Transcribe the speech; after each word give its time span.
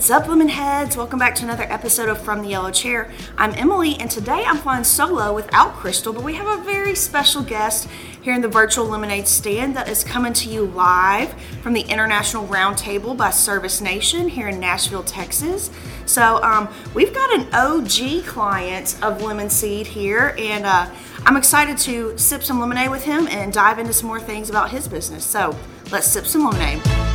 What's 0.00 0.10
up, 0.10 0.28
lemon 0.28 0.48
heads? 0.48 0.96
Welcome 0.96 1.18
back 1.18 1.34
to 1.34 1.44
another 1.44 1.64
episode 1.64 2.08
of 2.08 2.18
From 2.18 2.40
the 2.40 2.48
Yellow 2.48 2.70
Chair. 2.70 3.12
I'm 3.36 3.52
Emily, 3.52 3.96
and 3.96 4.10
today 4.10 4.44
I'm 4.46 4.56
flying 4.56 4.82
solo 4.82 5.34
without 5.34 5.74
Crystal, 5.74 6.14
but 6.14 6.24
we 6.24 6.36
have 6.36 6.58
a 6.58 6.64
very 6.64 6.94
special 6.94 7.42
guest 7.42 7.86
here 8.22 8.32
in 8.32 8.40
the 8.40 8.48
virtual 8.48 8.86
lemonade 8.86 9.28
stand 9.28 9.76
that 9.76 9.90
is 9.90 10.02
coming 10.02 10.32
to 10.32 10.48
you 10.48 10.64
live 10.64 11.34
from 11.62 11.74
the 11.74 11.82
International 11.82 12.46
Roundtable 12.46 13.14
by 13.14 13.28
Service 13.28 13.82
Nation 13.82 14.26
here 14.26 14.48
in 14.48 14.58
Nashville, 14.58 15.02
Texas. 15.02 15.70
So 16.06 16.42
um, 16.42 16.72
we've 16.94 17.12
got 17.12 17.34
an 17.34 17.48
OG 17.52 18.24
client 18.24 18.96
of 19.02 19.20
Lemon 19.20 19.50
Seed 19.50 19.86
here, 19.86 20.34
and 20.38 20.64
uh, 20.64 20.90
I'm 21.26 21.36
excited 21.36 21.76
to 21.76 22.16
sip 22.16 22.42
some 22.42 22.58
lemonade 22.58 22.90
with 22.90 23.04
him 23.04 23.28
and 23.28 23.52
dive 23.52 23.78
into 23.78 23.92
some 23.92 24.06
more 24.06 24.18
things 24.18 24.48
about 24.48 24.70
his 24.70 24.88
business. 24.88 25.26
So 25.26 25.54
let's 25.92 26.06
sip 26.06 26.24
some 26.24 26.46
lemonade. 26.46 27.09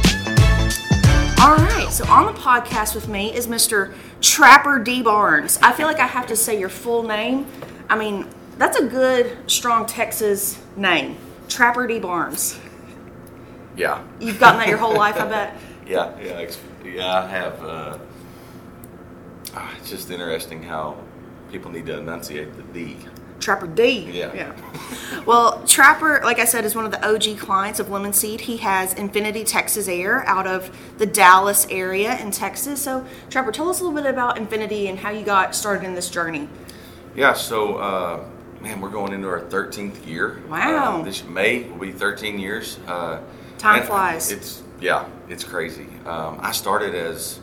All 1.46 1.56
right, 1.58 1.92
so 1.92 2.08
on 2.08 2.26
the 2.26 2.32
podcast 2.42 2.96
with 2.96 3.08
me 3.08 3.32
is 3.32 3.46
Mr. 3.46 3.94
Trapper 4.20 4.80
D 4.80 5.04
Barnes. 5.04 5.60
I 5.62 5.74
feel 5.74 5.86
like 5.86 6.00
I 6.00 6.08
have 6.08 6.26
to 6.26 6.36
say 6.36 6.60
your 6.60 6.70
full 6.70 7.04
name. 7.04 7.46
I 7.88 7.96
mean, 7.96 8.28
that's 8.58 8.80
a 8.80 8.88
good, 8.88 9.38
strong 9.46 9.86
Texas 9.86 10.60
name. 10.76 11.18
Trapper 11.48 11.86
D 11.86 12.00
Barnes. 12.00 12.60
Yeah. 13.78 14.04
You've 14.20 14.40
gotten 14.40 14.58
that 14.58 14.70
your 14.70 14.80
whole 14.80 14.96
life, 14.96 15.18
I 15.18 15.28
bet. 15.28 15.58
Yeah, 15.86 16.20
yeah, 16.20 16.50
yeah. 16.84 17.20
I 17.20 17.28
have. 17.28 17.64
Uh, 17.64 17.98
ah, 19.54 19.76
it's 19.78 19.92
just 19.92 20.10
interesting 20.10 20.64
how 20.64 20.98
people 21.52 21.70
need 21.70 21.86
to 21.86 22.00
enunciate 22.00 22.58
the 22.58 22.64
D. 22.64 22.98
Trapper 23.46 23.68
D. 23.68 24.10
Yeah. 24.12 24.34
Yeah. 24.34 25.22
Well, 25.28 25.64
Trapper, 25.68 26.20
like 26.24 26.40
I 26.40 26.46
said, 26.46 26.66
is 26.66 26.74
one 26.76 26.84
of 26.86 26.92
the 26.92 27.08
OG 27.08 27.38
clients 27.38 27.80
of 27.80 27.92
Lemon 27.92 28.12
Seed. 28.12 28.42
He 28.42 28.58
has 28.58 28.94
Infinity 28.96 29.44
Texas 29.44 29.88
Air 29.88 30.26
out 30.28 30.48
of 30.48 30.76
the 30.98 31.06
Dallas 31.06 31.68
area 31.70 32.18
in 32.20 32.32
Texas. 32.32 32.82
So, 32.82 33.06
Trapper, 33.30 33.52
tell 33.52 33.70
us 33.70 33.82
a 33.82 33.84
little 33.86 33.96
bit 34.02 34.10
about 34.10 34.40
Infinity 34.40 34.88
and 34.88 34.98
how 34.98 35.12
you 35.12 35.24
got 35.24 35.54
started 35.56 35.86
in 35.86 35.94
this 35.94 36.10
journey. 36.10 36.50
Yeah. 37.16 37.34
So, 37.34 37.76
uh, 37.78 38.26
man, 38.62 38.82
we're 38.82 38.90
going 38.90 39.14
into 39.14 39.28
our 39.28 39.42
13th 39.42 40.08
year. 40.08 40.42
Wow. 40.50 41.02
Uh, 41.02 41.04
this 41.04 41.24
May 41.24 41.64
will 41.70 41.78
be 41.78 41.92
13 41.92 42.40
years. 42.40 42.80
Uh, 42.88 43.22
Time 43.60 43.84
flies. 43.84 44.32
It's 44.32 44.64
yeah, 44.82 45.06
it's 45.30 45.44
crazy. 45.44 45.86
Um, 46.08 46.40
I 46.42 46.52
started 46.52 46.96
as 46.96 47.40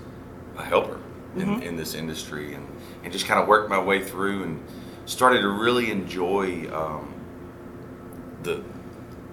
a 0.58 0.64
helper 0.64 0.98
in, 1.36 1.42
Mm-hmm. 1.46 1.62
in 1.62 1.76
this 1.76 1.94
industry 1.94 2.54
and, 2.54 2.66
and 3.04 3.12
just 3.12 3.26
kind 3.26 3.40
of 3.40 3.46
worked 3.48 3.70
my 3.70 3.80
way 3.80 4.02
through 4.04 4.42
and 4.42 4.62
started 5.06 5.42
to 5.42 5.48
really 5.48 5.90
enjoy 5.90 6.70
um, 6.72 7.14
the 8.42 8.62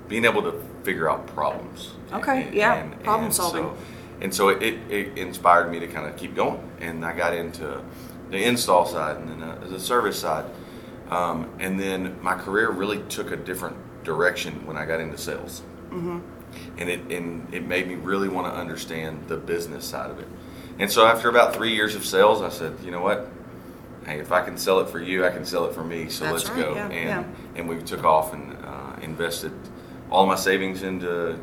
being 0.07 0.25
able 0.25 0.41
to 0.41 0.63
figure 0.83 1.09
out 1.09 1.27
problems. 1.27 1.91
Okay, 2.11 2.49
yeah, 2.51 2.87
problem 3.03 3.31
solving. 3.31 3.63
So, 3.63 3.77
and 4.21 4.33
so 4.33 4.49
it, 4.49 4.73
it 4.89 5.17
inspired 5.17 5.71
me 5.71 5.79
to 5.79 5.87
kind 5.87 6.07
of 6.07 6.17
keep 6.17 6.35
going, 6.35 6.59
and 6.79 7.05
I 7.05 7.15
got 7.15 7.33
into 7.33 7.81
the 8.29 8.43
install 8.43 8.85
side 8.85 9.17
and 9.17 9.29
then 9.29 9.43
uh, 9.43 9.67
the 9.69 9.79
service 9.79 10.19
side, 10.19 10.45
um, 11.09 11.49
and 11.59 11.79
then 11.79 12.21
my 12.21 12.35
career 12.35 12.69
really 12.71 13.01
took 13.03 13.31
a 13.31 13.37
different 13.37 13.77
direction 14.03 14.65
when 14.65 14.77
I 14.77 14.85
got 14.85 14.99
into 14.99 15.17
sales, 15.17 15.61
mm-hmm. 15.89 16.19
and 16.77 16.89
it 16.89 16.99
and 17.11 17.53
it 17.53 17.65
made 17.65 17.87
me 17.87 17.95
really 17.95 18.29
want 18.29 18.51
to 18.51 18.59
understand 18.59 19.27
the 19.27 19.37
business 19.37 19.85
side 19.85 20.09
of 20.09 20.19
it. 20.19 20.27
And 20.79 20.89
so 20.89 21.05
after 21.05 21.29
about 21.29 21.53
three 21.53 21.73
years 21.75 21.93
of 21.95 22.05
sales, 22.05 22.41
I 22.41 22.49
said, 22.49 22.77
you 22.83 22.89
know 22.89 23.01
what? 23.01 23.27
Hey, 24.09 24.19
if 24.19 24.31
I 24.31 24.41
can 24.41 24.57
sell 24.57 24.79
it 24.79 24.89
for 24.89 24.99
you, 24.99 25.23
I 25.23 25.29
can 25.29 25.45
sell 25.45 25.65
it 25.65 25.73
for 25.75 25.83
me. 25.83 26.09
So 26.09 26.23
That's 26.25 26.45
let's 26.45 26.49
right, 26.49 26.65
go. 26.65 26.73
yeah, 26.73 26.89
and 26.89 27.09
yeah. 27.09 27.23
and 27.59 27.69
we 27.69 27.79
took 27.83 28.03
off 28.03 28.33
and 28.33 28.57
uh, 28.65 28.95
invested 29.03 29.51
all 30.09 30.25
my 30.25 30.35
savings 30.35 30.81
into 30.81 31.37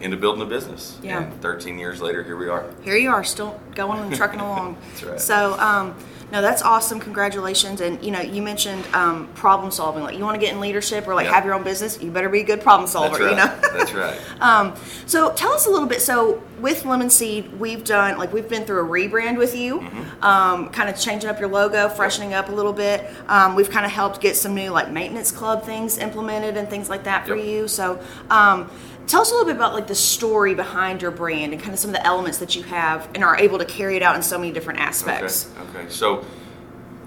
into 0.00 0.16
building 0.16 0.42
a 0.42 0.46
business. 0.46 0.96
Yeah. 1.02 1.22
And 1.24 1.40
13 1.42 1.76
years 1.78 2.00
later, 2.00 2.22
here 2.22 2.36
we 2.36 2.48
are. 2.48 2.64
here 2.82 2.96
you 2.96 3.10
are 3.10 3.24
still 3.24 3.60
going 3.74 3.98
and 4.00 4.14
trucking 4.14 4.40
along 4.48 4.76
That's 4.90 5.02
right. 5.04 5.20
so 5.20 5.58
um, 5.58 5.94
no 6.32 6.42
that's 6.42 6.62
awesome 6.62 6.98
congratulations 7.00 7.80
and 7.80 8.02
you 8.04 8.10
know 8.10 8.20
you 8.20 8.42
mentioned 8.42 8.84
um, 8.92 9.28
problem 9.34 9.70
solving 9.70 10.02
like 10.02 10.16
you 10.16 10.24
want 10.24 10.34
to 10.34 10.40
get 10.40 10.52
in 10.52 10.60
leadership 10.60 11.06
or 11.06 11.14
like 11.14 11.26
Yeah. 11.26 11.34
have 11.34 11.44
your 11.44 11.54
own 11.54 11.62
business 11.62 12.00
you 12.02 12.10
better 12.10 12.28
be 12.28 12.40
a 12.40 12.44
good 12.44 12.60
problem 12.60 12.88
solver 12.88 13.18
That's 13.18 13.20
right. 13.20 13.30
you 13.30 13.36
know 13.36 13.78
That's 13.78 13.92
right. 13.92 14.20
um, 14.40 14.74
so 15.06 15.32
tell 15.34 15.52
us 15.52 15.66
a 15.66 15.70
little 15.70 15.88
bit 15.88 16.00
so 16.02 16.42
with 16.60 16.84
lemon 16.84 17.10
seed 17.10 17.52
we've 17.58 17.84
done 17.84 18.16
like 18.18 18.32
we've 18.32 18.48
been 18.48 18.64
through 18.64 18.80
a 18.80 18.88
rebrand 18.88 19.36
with 19.38 19.54
you 19.56 19.80
Mm-hmm. 19.80 20.24
um, 20.24 20.68
kind 20.70 20.88
of 20.88 20.98
changing 20.98 21.28
up 21.28 21.38
your 21.40 21.48
logo 21.48 21.88
freshening 21.88 22.32
up 22.34 22.48
a 22.48 22.52
little 22.52 22.72
bit 22.72 23.04
um, 23.28 23.54
we've 23.54 23.70
kind 23.70 23.84
of 23.84 23.92
helped 23.92 24.20
get 24.20 24.36
some 24.36 24.54
new 24.54 24.70
like 24.70 24.90
maintenance 24.90 25.30
club 25.30 25.64
things 25.64 25.98
implemented 25.98 26.56
and 26.56 26.68
things 26.68 26.88
like 26.88 27.04
that 27.04 27.26
for 27.26 27.34
Yep. 27.36 27.46
you 27.46 27.68
so 27.68 28.00
um, 28.30 28.70
tell 29.06 29.20
us 29.22 29.30
a 29.30 29.34
little 29.34 29.46
bit 29.46 29.56
about 29.56 29.74
like 29.74 29.86
the 29.86 29.94
story 29.94 30.54
behind 30.54 31.02
your 31.02 31.10
brand 31.10 31.52
and 31.52 31.60
kind 31.60 31.72
of 31.74 31.78
some 31.78 31.90
of 31.90 31.94
the 31.96 32.06
elements 32.06 32.38
that 32.38 32.54
you 32.56 32.62
have 32.62 33.08
and 33.14 33.22
are 33.24 33.36
able 33.36 33.58
to 33.58 33.64
carry 33.64 33.96
it 33.96 34.02
out 34.02 34.16
in 34.16 34.22
so 34.22 34.38
many 34.38 34.52
different 34.52 34.78
aspects 34.80 35.50
Okay. 35.70 35.78
Okay. 35.80 35.88
So 35.90 36.24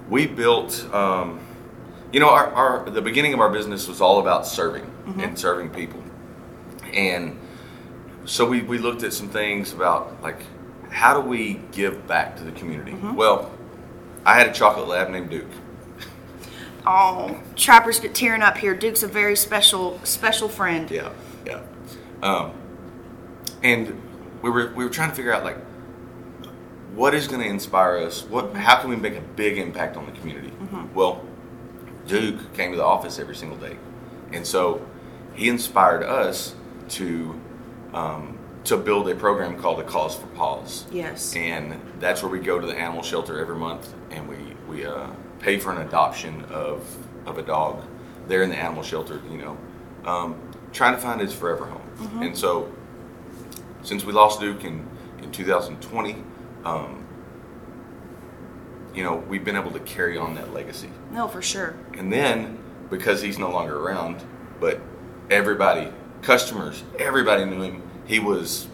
we 0.08 0.26
built. 0.26 0.86
Um, 0.94 1.40
you 2.12 2.20
know, 2.20 2.30
our, 2.30 2.46
our 2.54 2.88
the 2.90 3.02
beginning 3.02 3.34
of 3.34 3.40
our 3.40 3.50
business 3.50 3.86
was 3.86 4.00
all 4.00 4.20
about 4.20 4.46
serving 4.46 4.84
Mm-hmm. 4.84 5.20
and 5.20 5.38
serving 5.38 5.70
people, 5.70 6.02
and 6.92 7.38
so 8.28 8.46
we 8.46 8.60
we 8.60 8.76
looked 8.78 9.02
at 9.02 9.12
some 9.12 9.30
things 9.30 9.72
about 9.72 10.22
like 10.22 10.42
how 10.90 11.20
do 11.20 11.26
we 11.26 11.60
give 11.72 12.06
back 12.06 12.36
to 12.36 12.44
the 12.44 12.52
community. 12.52 12.92
Mm-hmm. 12.92 13.14
Well, 13.14 13.50
I 14.24 14.34
had 14.34 14.48
a 14.48 14.52
chocolate 14.52 14.86
lab 14.86 15.10
named 15.10 15.30
Duke. 15.30 15.46
oh 16.86 17.40
trappers 17.56 17.98
get 17.98 18.14
tearing 18.14 18.42
up 18.42 18.56
here 18.58 18.74
duke's 18.74 19.02
a 19.02 19.08
very 19.08 19.34
special 19.34 19.98
special 20.04 20.48
friend 20.48 20.90
Yeah, 20.90 21.12
yeah. 21.44 21.62
Um, 22.22 22.52
and 23.62 24.00
we 24.42 24.50
were 24.50 24.72
we 24.74 24.84
were 24.84 24.90
trying 24.90 25.10
to 25.10 25.16
figure 25.16 25.32
out 25.32 25.42
like 25.42 25.56
what 26.94 27.14
is 27.14 27.28
going 27.28 27.40
to 27.40 27.48
inspire 27.48 27.96
us. 27.96 28.24
What 28.24 28.54
how 28.54 28.80
can 28.80 28.90
we 28.90 28.96
make 28.96 29.16
a 29.16 29.22
big 29.22 29.56
impact 29.56 29.96
on 29.96 30.04
the 30.04 30.12
community? 30.12 30.52
Well, 30.94 31.24
Duke 32.06 32.52
came 32.54 32.72
to 32.72 32.76
the 32.76 32.84
office 32.84 33.18
every 33.18 33.36
single 33.36 33.56
day, 33.56 33.78
and 34.32 34.46
so 34.46 34.86
he 35.34 35.48
inspired 35.48 36.02
us 36.02 36.54
to 36.90 37.40
um, 37.94 38.38
to 38.64 38.76
build 38.76 39.08
a 39.08 39.14
program 39.14 39.58
called 39.58 39.80
a 39.80 39.84
Cause 39.84 40.14
for 40.16 40.26
Paws. 40.28 40.86
yes 40.92 41.34
And 41.36 41.80
that's 42.00 42.22
where 42.22 42.30
we 42.30 42.38
go 42.40 42.58
to 42.60 42.66
the 42.66 42.76
animal 42.76 43.02
shelter 43.02 43.38
every 43.40 43.56
month, 43.56 43.92
and 44.10 44.28
we 44.28 44.36
we 44.68 44.84
uh, 44.84 45.06
pay 45.38 45.58
for 45.58 45.72
an 45.72 45.86
adoption 45.86 46.44
of 46.50 46.84
of 47.26 47.38
a 47.38 47.42
dog 47.42 47.82
there 48.26 48.42
in 48.42 48.50
the 48.50 48.56
animal 48.56 48.82
shelter. 48.82 49.20
You 49.30 49.38
know, 49.38 49.56
um, 50.04 50.36
trying 50.72 50.94
to 50.94 51.00
find 51.00 51.20
his 51.20 51.32
forever 51.32 51.64
home. 51.66 52.22
And 52.22 52.36
so, 52.36 52.70
since 53.82 54.04
we 54.04 54.12
lost 54.12 54.40
Duke 54.40 54.64
in 54.64 54.86
in 55.22 55.32
2020, 55.32 56.16
um, 56.64 57.04
you 58.94 59.02
know, 59.02 59.16
we've 59.16 59.44
been 59.44 59.56
able 59.56 59.70
to 59.72 59.80
carry 59.80 60.16
on 60.18 60.34
that 60.34 60.52
legacy. 60.52 60.90
no 61.12 61.28
for 61.28 61.42
sure 61.42 61.74
And 61.96 62.12
then 62.12 62.58
because 62.90 63.20
he's 63.22 63.38
no 63.38 63.50
longer 63.50 63.78
around, 63.78 64.24
but 64.60 64.80
everybody, 65.30 65.92
customers, 66.22 66.82
everybody 66.98 67.44
knew 67.44 67.62
him. 67.62 67.82
He 68.06 68.18
was, 68.18 68.66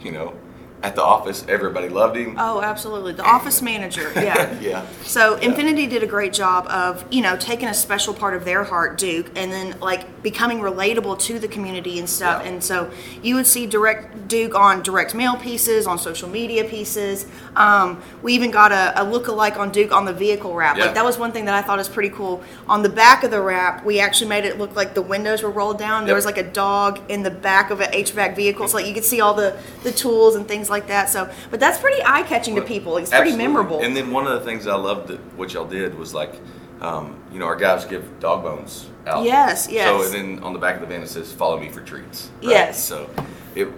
you 0.00 0.12
know, 0.12 0.34
at 0.82 0.94
the 0.94 1.02
office, 1.02 1.44
everybody 1.48 1.88
loved 1.88 2.16
him. 2.16 2.36
Oh, 2.38 2.60
absolutely. 2.62 3.12
The 3.12 3.24
office 3.24 3.62
manager. 3.62 4.12
Yeah. 4.18 4.58
yeah. 4.60 4.86
So 5.04 5.36
Infinity 5.36 5.86
did 5.86 6.02
a 6.02 6.06
great 6.06 6.32
job 6.32 6.66
of, 6.66 7.04
you 7.10 7.22
know, 7.22 7.36
taking 7.36 7.68
a 7.68 7.74
special 7.74 8.12
part 8.12 8.34
of 8.34 8.44
their 8.44 8.64
heart, 8.64 8.98
Duke, 8.98 9.30
and 9.36 9.50
then 9.50 9.78
like 9.80 10.22
becoming 10.22 10.58
relatable 10.58 11.18
to 11.20 11.38
the 11.38 11.48
community 11.48 11.98
and 11.98 12.10
stuff. 12.10 12.42
Yeah. 12.42 12.50
And 12.50 12.64
so 12.64 12.90
you 13.22 13.36
would 13.36 13.46
see 13.46 13.66
direct 13.66 14.28
Duke 14.28 14.54
on 14.54 14.82
direct 14.82 15.14
mail 15.14 15.36
pieces, 15.36 15.86
on 15.86 15.98
social 15.98 16.28
media 16.28 16.64
pieces. 16.64 17.26
Um, 17.56 18.02
we 18.22 18.34
even 18.34 18.50
got 18.50 18.72
a, 18.72 19.00
a 19.00 19.04
look-alike 19.04 19.56
on 19.56 19.70
Duke 19.70 19.92
on 19.92 20.04
the 20.04 20.12
vehicle 20.12 20.52
wrap. 20.52 20.76
Yeah. 20.76 20.86
Like 20.86 20.94
that 20.94 21.04
was 21.04 21.16
one 21.16 21.32
thing 21.32 21.46
that 21.46 21.54
I 21.54 21.62
thought 21.62 21.78
was 21.78 21.88
pretty 21.88 22.10
cool. 22.10 22.42
On 22.68 22.82
the 22.82 22.88
back 22.88 23.22
of 23.24 23.30
the 23.30 23.40
wrap, 23.40 23.84
we 23.84 24.00
actually 24.00 24.28
made 24.28 24.44
it 24.44 24.58
look 24.58 24.74
like 24.76 24.94
the 24.94 25.02
windows 25.02 25.42
were 25.42 25.50
rolled 25.50 25.78
down. 25.78 26.06
There 26.06 26.14
was 26.14 26.26
like 26.26 26.38
a 26.38 26.50
dog 26.50 27.00
in 27.08 27.22
the 27.22 27.30
back 27.30 27.70
of 27.70 27.80
an 27.80 27.92
HVAC 27.92 28.36
vehicle, 28.36 28.68
so 28.68 28.76
like 28.76 28.86
you 28.86 28.94
could 28.94 29.04
see 29.04 29.20
all 29.20 29.34
the 29.34 29.56
the 29.84 29.92
tools 29.92 30.34
and 30.34 30.46
things 30.46 30.67
like 30.70 30.88
that. 30.88 31.08
So, 31.08 31.30
but 31.50 31.60
that's 31.60 31.78
pretty 31.78 32.02
eye-catching 32.02 32.54
to 32.56 32.62
people. 32.62 32.96
It's 32.96 33.10
pretty 33.10 33.36
memorable. 33.36 33.80
And 33.80 33.96
then 33.96 34.10
one 34.10 34.26
of 34.26 34.32
the 34.32 34.44
things 34.44 34.66
I 34.66 34.76
loved 34.76 35.08
that 35.08 35.20
what 35.36 35.52
y'all 35.52 35.66
did 35.66 35.96
was 35.98 36.14
like, 36.14 36.34
um, 36.80 37.16
you 37.32 37.38
know, 37.38 37.46
our 37.46 37.56
guys 37.56 37.84
give 37.84 38.20
dog 38.20 38.42
bones 38.42 38.88
out. 39.06 39.24
Yes, 39.24 39.68
yes. 39.70 39.86
So 39.86 40.04
and 40.04 40.14
then 40.14 40.44
on 40.44 40.52
the 40.52 40.58
back 40.58 40.76
of 40.76 40.80
the 40.80 40.86
van 40.86 41.02
it 41.02 41.08
says, 41.08 41.32
"Follow 41.32 41.58
me 41.58 41.68
for 41.68 41.80
treats." 41.80 42.30
right? 42.42 42.50
Yes. 42.50 42.82
So 42.82 43.10
it 43.54 43.68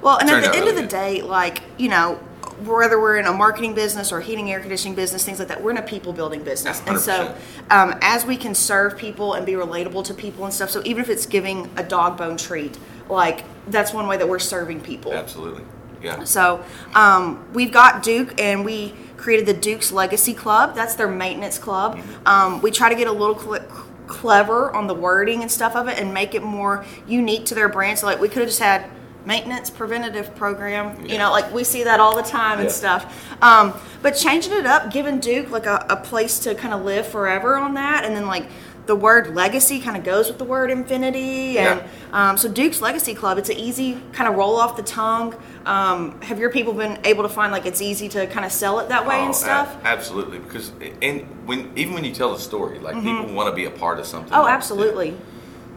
Well, 0.00 0.18
and 0.18 0.28
at 0.28 0.42
the 0.42 0.56
end 0.56 0.68
of 0.68 0.74
the 0.74 0.82
really 0.82 0.86
day, 0.88 1.22
like, 1.22 1.62
you 1.78 1.88
know, 1.88 2.18
whether 2.64 3.00
we're 3.00 3.16
in 3.16 3.26
a 3.26 3.32
marketing 3.32 3.74
business 3.74 4.12
or 4.12 4.20
heating 4.20 4.50
air 4.50 4.60
conditioning 4.60 4.94
business, 4.94 5.24
things 5.24 5.38
like 5.38 5.48
that, 5.48 5.62
we're 5.62 5.70
in 5.70 5.78
a 5.78 5.82
people 5.82 6.12
building 6.12 6.42
business. 6.42 6.82
And 6.86 6.98
so, 6.98 7.34
um, 7.70 7.94
as 8.02 8.24
we 8.24 8.36
can 8.36 8.54
serve 8.54 8.96
people 8.96 9.34
and 9.34 9.44
be 9.46 9.52
relatable 9.52 10.04
to 10.04 10.14
people 10.14 10.44
and 10.44 10.52
stuff, 10.52 10.70
so 10.70 10.82
even 10.84 11.02
if 11.02 11.10
it's 11.10 11.26
giving 11.26 11.70
a 11.76 11.82
dog 11.82 12.16
bone 12.16 12.36
treat, 12.36 12.78
like, 13.08 13.44
that's 13.68 13.92
one 13.92 14.06
way 14.06 14.16
that 14.16 14.28
we're 14.28 14.38
serving 14.38 14.80
people. 14.80 15.12
absolutely, 15.12 15.64
yeah. 16.02 16.24
So 16.24 16.64
um, 16.94 17.46
we've 17.52 17.72
got 17.72 18.02
Duke, 18.02 18.40
and 18.40 18.64
we 18.64 18.94
created 19.16 19.46
the 19.46 19.54
Duke's 19.54 19.92
Legacy 19.92 20.34
Club. 20.34 20.74
That's 20.74 20.94
their 20.94 21.08
maintenance 21.08 21.58
club. 21.58 21.96
Mm-hmm. 21.96 22.26
Um, 22.26 22.62
we 22.62 22.70
try 22.70 22.88
to 22.88 22.94
get 22.94 23.06
a 23.06 23.12
little 23.12 23.38
cl- 23.38 23.66
clever 24.06 24.74
on 24.74 24.86
the 24.86 24.94
wording 24.94 25.42
and 25.42 25.50
stuff 25.50 25.76
of 25.76 25.88
it, 25.88 25.98
and 25.98 26.12
make 26.12 26.34
it 26.34 26.42
more 26.42 26.84
unique 27.06 27.46
to 27.46 27.54
their 27.54 27.68
brand. 27.68 27.98
So 27.98 28.06
like 28.06 28.20
we 28.20 28.28
could 28.28 28.38
have 28.38 28.48
just 28.48 28.60
had 28.60 28.90
maintenance 29.24 29.70
preventative 29.70 30.34
program. 30.34 31.06
You 31.06 31.18
know, 31.18 31.30
like 31.30 31.52
we 31.52 31.64
see 31.64 31.84
that 31.84 32.00
all 32.00 32.16
the 32.16 32.22
time 32.22 32.58
and 32.60 32.70
stuff. 32.70 33.32
Um, 33.42 33.74
but 34.02 34.12
changing 34.12 34.52
it 34.52 34.66
up, 34.66 34.92
giving 34.92 35.20
Duke 35.20 35.50
like 35.50 35.66
a, 35.66 35.86
a 35.88 35.96
place 35.96 36.40
to 36.40 36.54
kind 36.54 36.74
of 36.74 36.84
live 36.84 37.06
forever 37.06 37.56
on 37.56 37.74
that, 37.74 38.04
and 38.04 38.16
then 38.16 38.26
like 38.26 38.48
the 38.86 38.96
word 38.96 39.34
legacy 39.34 39.80
kind 39.80 39.96
of 39.96 40.02
goes 40.04 40.26
with 40.28 40.38
the 40.38 40.44
word 40.44 40.70
infinity, 40.70 41.56
and 41.58 41.82
um, 42.12 42.36
so 42.36 42.48
Duke's 42.50 42.80
Legacy 42.80 43.14
Club. 43.14 43.38
It's 43.38 43.48
an 43.48 43.56
easy 43.56 44.00
kind 44.12 44.28
of 44.28 44.34
roll 44.36 44.56
off 44.56 44.76
the 44.76 44.82
tongue. 44.82 45.34
Um, 45.66 46.20
have 46.22 46.40
your 46.40 46.50
people 46.50 46.72
been 46.72 46.98
able 47.04 47.22
to 47.22 47.28
find 47.28 47.52
like 47.52 47.64
it's 47.64 47.80
easy 47.80 48.08
to 48.10 48.26
kind 48.26 48.44
of 48.44 48.50
sell 48.50 48.80
it 48.80 48.88
that 48.88 49.06
way 49.06 49.16
Oh, 49.18 49.22
and 49.26 49.30
a- 49.30 49.34
stuff? 49.34 49.76
absolutely, 49.84 50.38
because 50.40 50.72
and 51.00 51.22
when 51.46 51.70
even 51.76 51.94
when 51.94 52.04
you 52.04 52.12
tell 52.12 52.32
the 52.32 52.40
story, 52.40 52.80
like 52.80 52.94
people 53.00 53.32
want 53.32 53.48
to 53.48 53.54
be 53.54 53.66
a 53.66 53.70
part 53.70 54.00
of 54.00 54.06
something. 54.06 54.32
oh, 54.34 54.44
that- 54.46 54.52
absolutely. 54.54 55.16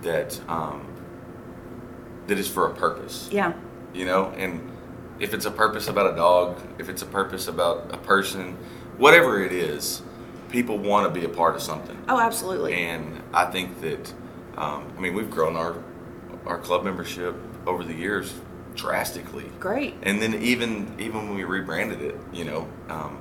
That 0.02 0.40
um, 0.50 0.86
that 2.28 2.40
is 2.40 2.48
for 2.48 2.68
a 2.72 2.74
purpose. 2.74 3.30
Yeah. 3.31 3.54
You 3.94 4.06
know, 4.06 4.34
and 4.36 4.72
if 5.19 5.34
it's 5.34 5.46
a 5.46 5.52
purpose 5.52 5.88
about 5.88 6.12
a 6.13 6.16
dog, 6.16 6.60
if 6.80 6.90
it's 6.90 7.02
a 7.02 7.06
purpose 7.06 7.48
about 7.48 7.94
a 7.94 7.98
person, 7.98 8.57
whatever 8.98 9.42
it 9.44 9.52
is, 9.52 10.02
people 10.56 10.78
want 10.78 11.06
to 11.13 11.19
be 11.19 11.25
a 11.25 11.30
part 11.30 11.54
of 11.54 11.62
something. 11.62 12.02
Oh, 12.07 12.18
absolutely. 12.18 12.74
And 12.75 13.22
I 13.34 13.46
think 13.52 13.81
that, 13.81 14.13
um, 14.57 14.90
I 14.98 15.02
mean, 15.02 15.13
we've 15.13 15.30
grown 15.30 15.57
our 15.57 15.75
our 16.46 16.57
club 16.57 16.84
membership 16.84 17.36
over 17.68 17.84
the 17.84 17.94
years 17.94 18.34
drastically. 18.75 19.52
Great. 19.60 19.96
And 20.04 20.22
then 20.22 20.34
even 20.42 20.96
even 20.98 21.28
when 21.28 21.36
we 21.36 21.44
rebranded 21.44 22.02
it, 22.02 22.16
you 22.31 22.46
know, 22.46 22.69
um, 22.88 23.19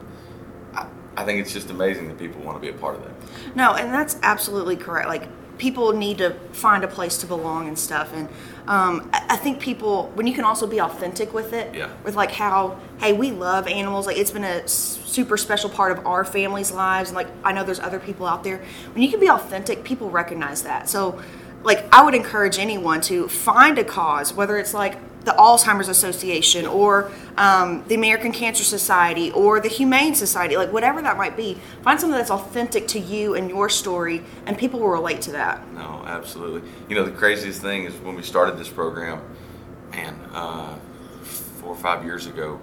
I, 0.74 0.86
I 1.16 1.24
think 1.24 1.40
it's 1.40 1.52
just 1.52 1.70
amazing 1.70 2.06
that 2.06 2.18
people 2.18 2.40
want 2.42 2.56
to 2.56 2.60
be 2.60 2.68
a 2.68 2.78
part 2.78 2.94
of 2.96 3.02
that. 3.02 3.56
No, 3.56 3.74
and 3.74 3.92
that's 3.92 4.16
absolutely 4.22 4.76
correct. 4.76 5.08
Like 5.08 5.28
people 5.58 5.92
need 5.92 6.18
to 6.18 6.30
find 6.52 6.84
a 6.84 6.88
place 6.88 7.16
to 7.18 7.26
belong 7.26 7.68
and 7.68 7.78
stuff. 7.78 8.12
And 8.12 8.28
um, 8.66 9.10
I 9.12 9.26
I 9.30 9.36
think 9.36 9.60
people, 9.60 10.10
when 10.14 10.26
you 10.26 10.32
can 10.34 10.44
also 10.44 10.66
be 10.66 10.80
authentic 10.80 11.34
with 11.34 11.52
it, 11.52 11.74
Yeah. 11.74 11.88
with 12.04 12.14
like 12.14 12.30
how, 12.32 12.78
hey, 12.98 13.12
we 13.12 13.30
love 13.30 13.66
animals. 13.66 14.06
Like 14.06 14.16
it's 14.16 14.30
been 14.30 14.44
a 14.44 14.66
super 14.68 15.36
special 15.36 15.68
part 15.70 15.92
of 15.96 16.06
our 16.06 16.24
family's 16.24 16.70
lives. 16.72 17.10
And 17.10 17.16
like 17.16 17.28
I 17.44 17.52
know 17.52 17.64
there's 17.64 17.80
other 17.80 17.98
people 18.00 18.26
out 18.26 18.44
there. 18.44 18.62
When 18.92 19.02
you 19.02 19.10
can 19.10 19.20
be 19.20 19.28
authentic, 19.28 19.84
people 19.84 20.08
recognize 20.10 20.62
that. 20.62 20.88
So, 20.88 21.20
like 21.62 21.86
I 21.92 22.02
would 22.04 22.14
encourage 22.14 22.58
anyone 22.58 23.00
to 23.02 23.28
find 23.28 23.78
a 23.78 23.84
cause, 23.84 24.32
whether 24.32 24.56
it's 24.56 24.72
like 24.74 24.96
the 25.24 25.32
Alzheimer's 25.32 25.88
Association 25.88 26.66
or 26.66 27.10
um, 27.36 27.84
the 27.88 27.94
American 27.94 28.32
Cancer 28.32 28.64
Society 28.64 29.30
or 29.32 29.60
the 29.60 29.68
Humane 29.68 30.14
Society, 30.14 30.56
like 30.56 30.72
whatever 30.72 31.00
that 31.02 31.16
might 31.16 31.36
be, 31.36 31.58
find 31.82 31.98
something 31.98 32.16
that's 32.16 32.30
authentic 32.30 32.86
to 32.88 32.98
you 32.98 33.34
and 33.34 33.48
your 33.48 33.68
story, 33.68 34.22
and 34.46 34.56
people 34.56 34.80
will 34.80 34.88
relate 34.88 35.20
to 35.22 35.32
that. 35.32 35.66
No, 35.72 36.02
absolutely. 36.06 36.68
You 36.88 36.94
know, 36.94 37.04
the 37.04 37.10
craziest 37.10 37.62
thing 37.62 37.84
is 37.84 37.94
when 37.96 38.16
we 38.16 38.22
started 38.22 38.58
this 38.58 38.68
program, 38.68 39.22
man, 39.90 40.14
uh, 40.32 40.78
four 41.22 41.70
or 41.70 41.76
five 41.76 42.04
years 42.04 42.26
ago, 42.26 42.60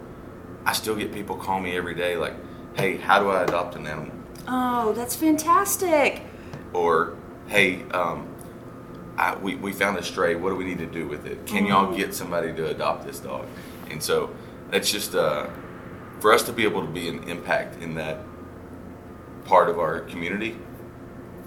I 0.65 0.73
still 0.73 0.95
get 0.95 1.11
people 1.11 1.35
call 1.35 1.59
me 1.59 1.75
every 1.75 1.95
day 1.95 2.17
like, 2.17 2.35
hey, 2.75 2.97
how 2.97 3.19
do 3.19 3.29
I 3.29 3.43
adopt 3.43 3.75
an 3.75 3.87
animal? 3.87 4.13
Oh, 4.47 4.93
that's 4.93 5.15
fantastic. 5.15 6.21
Or, 6.73 7.17
hey, 7.47 7.83
um, 7.91 8.27
I, 9.17 9.35
we, 9.35 9.55
we 9.55 9.71
found 9.71 9.97
a 9.97 10.03
stray. 10.03 10.35
What 10.35 10.49
do 10.49 10.55
we 10.55 10.65
need 10.65 10.79
to 10.79 10.85
do 10.85 11.07
with 11.07 11.25
it? 11.25 11.45
Can 11.45 11.65
y'all 11.65 11.95
get 11.95 12.13
somebody 12.13 12.53
to 12.53 12.69
adopt 12.69 13.05
this 13.05 13.19
dog? 13.19 13.45
And 13.89 14.01
so 14.01 14.33
that's 14.69 14.91
just 14.91 15.15
uh, 15.15 15.47
for 16.19 16.33
us 16.33 16.43
to 16.43 16.53
be 16.53 16.63
able 16.63 16.81
to 16.81 16.91
be 16.91 17.07
an 17.09 17.23
impact 17.29 17.81
in 17.81 17.95
that 17.95 18.19
part 19.45 19.69
of 19.69 19.79
our 19.79 20.01
community. 20.01 20.57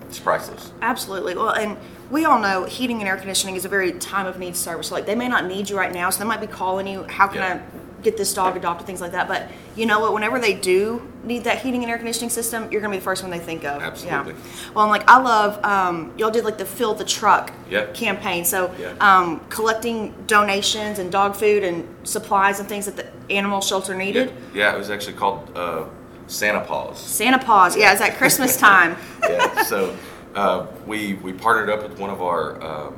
It's 0.03 0.19
priceless. 0.19 0.73
Absolutely. 0.83 1.35
Well, 1.35 1.51
and 1.51 1.79
we 2.11 2.25
all 2.27 2.39
know 2.39 2.65
heating 2.65 3.01
and 3.01 3.09
air 3.09 3.17
conditioning 3.17 3.57
is 3.57 3.65
a 3.65 3.69
very 3.69 3.93
time 3.93 4.27
of 4.27 4.39
need 4.39 4.55
service. 4.55 4.93
Like, 4.93 5.07
they 5.07 5.15
may 5.15 5.29
not 5.29 5.47
need 5.47 5.71
you 5.71 5.77
right 5.77 5.93
now, 5.93 6.11
so 6.11 6.19
they 6.19 6.29
might 6.29 6.41
be 6.41 6.47
calling 6.47 6.87
you, 6.87 7.05
how 7.05 7.27
can 7.27 7.39
Yeah. 7.39 7.55
I 7.55 7.84
get 8.05 8.17
this 8.17 8.33
dog 8.35 8.57
adopted, 8.57 8.87
things 8.87 9.01
like 9.01 9.13
that. 9.13 9.27
But 9.27 9.49
you 9.75 9.87
know 9.87 9.99
what? 9.99 10.13
Whenever 10.13 10.39
they 10.39 10.53
do 10.55 11.03
need 11.25 11.45
that 11.45 11.63
heating 11.63 11.83
and 11.83 11.91
air 11.91 11.97
conditioning 11.97 12.31
system, 12.31 12.71
you're 12.71 12.81
going 12.81 12.93
to 12.93 12.97
be 12.97 13.01
the 13.01 13.05
first 13.05 13.23
one 13.23 13.31
they 13.33 13.39
think 13.41 13.65
of. 13.65 13.83
Absolutely. 13.83 14.35
Yeah. 14.35 14.39
Well, 14.75 14.85
and 14.85 14.91
like, 14.91 15.09
I 15.09 15.19
love, 15.21 15.65
um, 15.65 16.13
y'all 16.17 16.31
did 16.31 16.45
like 16.45 16.59
the 16.59 16.67
Fill 16.67 16.95
the 16.95 17.05
Truck 17.05 17.53
Yeah. 17.69 17.87
campaign. 17.87 18.45
So, 18.45 18.71
Yeah. 18.79 18.93
um, 19.01 19.41
collecting 19.49 20.15
donations 20.27 20.99
and 21.01 21.11
dog 21.11 21.35
food 21.35 21.65
and 21.65 21.89
supplies 22.05 22.61
and 22.61 22.69
things 22.69 22.85
that 22.87 22.97
the 22.97 23.07
animal 23.35 23.61
shelter 23.61 23.93
Yeah, 23.93 23.99
needed. 23.99 24.33
yeah, 24.55 24.75
it 24.75 24.79
was 24.79 24.91
actually 24.91 25.15
called 25.15 25.51
uh, 25.57 25.85
Santa 26.27 26.61
Paws. 26.61 26.99
Santa 27.01 27.39
Paws. 27.39 27.77
Yeah, 27.77 27.93
it's 27.93 28.03
at 28.03 28.17
Christmas 28.19 28.57
time. 28.57 28.97
yeah, 29.29 29.63
so 29.65 29.97
uh, 30.35 30.67
we 30.87 31.15
we 31.15 31.33
partnered 31.33 31.71
up 31.71 31.83
with 31.89 31.99
one 31.99 32.11
of 32.11 32.21
our 32.23 32.63
uh, 32.63 32.91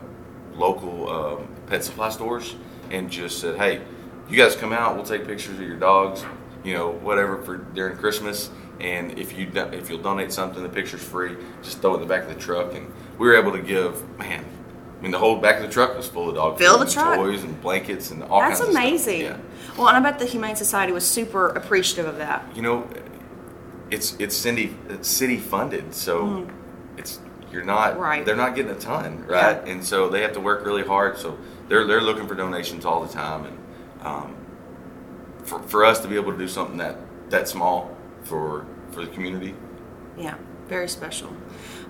local 0.57 1.09
um, 1.09 1.49
pet 1.69 1.85
supply 1.85 2.09
stores 2.11 2.57
and 2.91 3.09
just 3.11 3.39
said, 3.41 3.57
hey, 3.57 3.81
you 4.29 4.37
guys 4.37 4.57
come 4.57 4.73
out, 4.73 4.97
we'll 4.97 5.05
take 5.05 5.27
pictures 5.27 5.55
of 5.55 5.63
your 5.63 5.77
dogs, 5.77 6.25
you 6.65 6.75
know, 6.75 6.91
whatever 6.91 7.43
for 7.43 7.57
during 7.59 7.97
Christmas. 7.97 8.51
And 8.81 9.19
if 9.19 9.37
you 9.37 9.51
if 9.55 9.89
you'll 9.89 10.03
donate 10.03 10.33
something, 10.33 10.63
the 10.63 10.69
picture's 10.69 11.03
free. 11.03 11.37
Just 11.63 11.81
throw 11.81 11.93
it 11.93 11.95
in 11.97 12.01
the 12.03 12.07
back 12.07 12.25
of 12.25 12.29
the 12.29 12.41
truck, 12.41 12.75
and 12.75 12.93
we 13.19 13.27
were 13.27 13.37
able 13.37 13.53
to 13.53 13.63
give 13.63 14.07
man. 14.19 14.45
I 14.99 15.03
mean, 15.03 15.11
the 15.11 15.19
whole 15.19 15.39
back 15.39 15.57
of 15.57 15.63
the 15.63 15.69
truck 15.73 15.97
was 15.97 16.09
full 16.09 16.29
of 16.29 16.35
dog 16.35 16.59
Fill 16.59 16.79
food 16.79 16.89
the 16.89 16.93
truck? 16.93 17.17
toys 17.17 17.43
and 17.43 17.61
blankets 17.61 18.11
and 18.11 18.23
all 18.25 18.41
That's 18.41 18.61
kinds 18.61 18.69
of 18.69 18.75
stuff. 18.75 18.85
amazing. 18.85 19.21
Yeah. 19.23 19.37
Well, 19.77 19.89
and 19.89 19.97
I 19.97 20.11
bet 20.11 20.19
the 20.19 20.25
Humane 20.27 20.57
Society 20.57 20.93
was 20.93 21.07
super 21.07 21.49
appreciative 21.49 22.07
of 22.07 22.19
that. 22.19 22.45
you 22.57 22.63
know, 22.63 22.89
it's 23.91 24.17
it's 24.19 24.37
city 24.37 24.77
it's 24.89 25.09
city 25.09 25.37
funded, 25.39 25.95
so 25.95 26.27
hmm. 26.27 26.99
it's 26.99 27.21
you're 27.51 27.65
not. 27.65 27.99
Right. 27.99 28.25
They're 28.25 28.37
not 28.37 28.55
getting 28.57 28.73
a 28.73 28.79
ton, 28.79 29.25
right? 29.27 29.63
Yeah. 29.65 29.73
And 29.73 29.85
so 29.85 30.09
they 30.09 30.23
have 30.23 30.33
to 30.33 30.41
work 30.41 30.67
really 30.67 30.83
hard. 30.83 31.19
So 31.19 31.39
they're 31.69 31.87
they're 31.87 32.03
looking 32.03 32.27
for 32.27 32.35
donations 32.35 32.85
all 32.85 33.05
the 33.05 33.13
time, 33.13 33.47
and 33.47 33.59
um, 34.07 34.35
for 35.45 35.61
for 35.63 35.85
us 35.85 36.01
to 36.01 36.09
be 36.09 36.15
able 36.17 36.33
to 36.33 36.39
do 36.39 36.49
something 36.49 36.77
that 36.79 36.97
that 37.31 37.49
small 37.49 37.95
for 38.23 38.65
for 38.93 39.01
the 39.05 39.09
community, 39.11 39.55
Yeah, 40.17 40.37
very 40.69 40.89
special. 40.89 41.31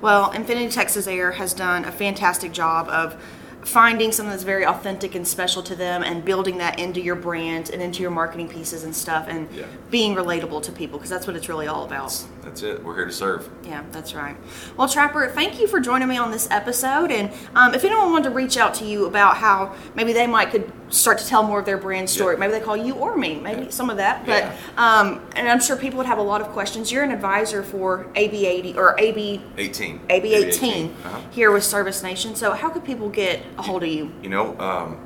Well, 0.01 0.31
Infinity 0.33 0.71
Texas 0.71 1.07
Air 1.07 1.33
has 1.33 1.53
done 1.55 1.85
a 1.85 1.93
fantastic 1.93 2.53
job 2.53 2.89
of 2.89 3.17
finding 3.63 4.13
something 4.13 4.31
that's 4.31 4.43
very 4.45 4.65
authentic 4.67 5.15
and 5.15 5.27
special 5.27 5.63
to 5.63 5.75
them 5.75 6.03
and 6.03 6.25
building 6.25 6.59
that 6.59 6.79
into 6.79 7.01
your 7.01 7.17
brand 7.17 7.71
and 7.71 7.83
into 7.83 8.01
your 8.03 8.11
marketing 8.11 8.49
pieces 8.49 8.85
and 8.85 8.95
stuff 8.95 9.27
and 9.29 9.49
Yeah. 9.53 9.65
being 9.91 10.15
relatable 10.15 10.63
to 10.63 10.73
people 10.73 10.99
because 10.99 11.11
that's 11.11 11.27
what 11.27 11.35
it's 11.37 11.49
really 11.49 11.67
all 11.67 11.85
about. 11.85 12.13
That's 12.47 12.63
it. 12.63 12.83
We're 12.83 12.95
here 12.95 13.05
to 13.05 13.13
serve. 13.13 13.49
Yeah, 13.65 13.83
that's 13.91 14.15
right. 14.15 14.37
Well, 14.77 14.89
Trapper, 14.89 15.29
thank 15.29 15.61
you 15.61 15.67
for 15.67 15.81
joining 15.81 16.07
me 16.09 16.17
on 16.17 16.31
this 16.31 16.49
episode. 16.51 17.11
And 17.11 17.31
um, 17.55 17.75
if 17.75 17.85
anyone 17.85 18.13
wanted 18.13 18.29
to 18.31 18.35
reach 18.35 18.57
out 18.57 18.73
to 18.77 18.85
you 18.85 19.07
about 19.07 19.37
how 19.37 19.75
maybe 19.95 20.13
they 20.13 20.27
might 20.29 20.51
could 20.51 20.71
start 20.89 21.19
to 21.19 21.27
tell 21.27 21.43
more 21.43 21.59
of 21.59 21.67
their 21.67 21.77
brand 21.77 22.09
story, 22.09 22.35
Yeah. 22.37 22.39
maybe 22.41 22.53
they 22.53 22.61
call 22.61 22.77
you 22.77 22.95
or 22.95 23.17
me, 23.17 23.35
maybe 23.41 23.63
Yeah. 23.65 23.71
some 23.71 23.91
of 23.91 23.97
that. 23.97 24.27
Yeah. 24.27 24.55
But 24.77 24.81
um, 24.83 25.21
and 25.35 25.49
I'm 25.49 25.61
sure 25.61 25.77
people 25.77 25.99
would 25.99 26.07
have 26.07 26.19
a 26.19 26.23
lot 26.23 26.41
of 26.41 26.47
questions. 26.49 26.93
You're 26.93 27.03
an 27.03 27.11
advisor 27.11 27.63
for 27.65 28.05
AB80 28.15 28.77
or 28.77 28.95
AB 28.99 29.43
Eighteen. 29.59 29.99
AB18 30.09 30.91
Uh-huh. 31.05 31.21
here 31.33 31.51
with 31.51 31.65
Service 31.65 32.03
Nation. 32.05 32.37
So 32.37 32.53
how 32.53 32.71
could 32.71 32.85
people 32.85 33.09
get 33.09 33.43
a 33.59 33.63
hold 33.63 33.83
of 33.83 33.89
you? 33.89 34.13
You 34.23 34.29
know, 34.31 34.57
um, 34.61 34.99